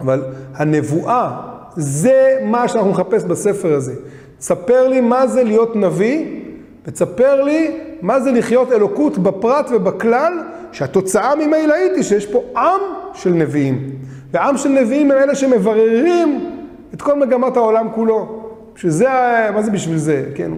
אבל 0.00 0.24
הנבואה, 0.54 1.30
זה 1.76 2.38
מה 2.44 2.68
שאנחנו 2.68 2.90
נחפש 2.90 3.24
בספר 3.24 3.74
הזה. 3.74 3.94
תספר 4.38 4.88
לי 4.88 5.00
מה 5.00 5.26
זה 5.26 5.42
להיות 5.42 5.76
נביא, 5.76 6.39
ותספר 6.86 7.42
לי 7.42 7.80
מה 8.02 8.20
זה 8.20 8.32
לחיות 8.32 8.72
אלוקות 8.72 9.18
בפרט 9.18 9.70
ובכלל, 9.72 10.32
שהתוצאה 10.72 11.34
ממילא 11.34 11.74
הייתי 11.74 12.02
שיש 12.02 12.26
פה 12.26 12.42
עם 12.56 12.80
של 13.14 13.30
נביאים. 13.30 13.90
ועם 14.32 14.56
של 14.56 14.68
נביאים 14.68 15.10
הם 15.10 15.18
אלה 15.18 15.34
שמבררים 15.34 16.50
את 16.94 17.02
כל 17.02 17.18
מגמת 17.18 17.56
העולם 17.56 17.88
כולו. 17.94 18.42
בשביל 18.74 18.92
זה, 18.92 19.08
מה 19.54 19.62
זה 19.62 19.70
בשביל 19.70 19.98
זה? 19.98 20.24
כן. 20.34 20.50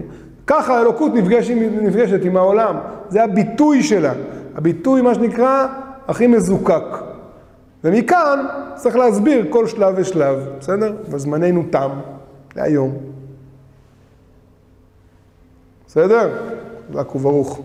ככה 0.47 0.77
האלוקות 0.77 1.13
נפגשת, 1.13 1.53
נפגשת 1.81 2.19
עם 2.23 2.37
העולם. 2.37 2.75
זה 3.09 3.23
הביטוי 3.23 3.83
שלה. 3.83 4.13
הביטוי, 4.55 5.01
מה 5.01 5.15
שנקרא, 5.15 5.67
הכי 6.07 6.27
מזוקק. 6.27 6.83
ומכאן 7.83 8.45
צריך 8.75 8.95
להסביר 8.95 9.45
כל 9.49 9.67
שלב 9.67 9.93
ושלב, 9.97 10.47
בסדר? 10.59 10.93
וזמננו 11.09 11.63
תם 11.71 11.89
להיום. 12.55 13.12
בסדר? 15.93 16.29
חזק 16.91 17.15
וברוך. 17.15 17.59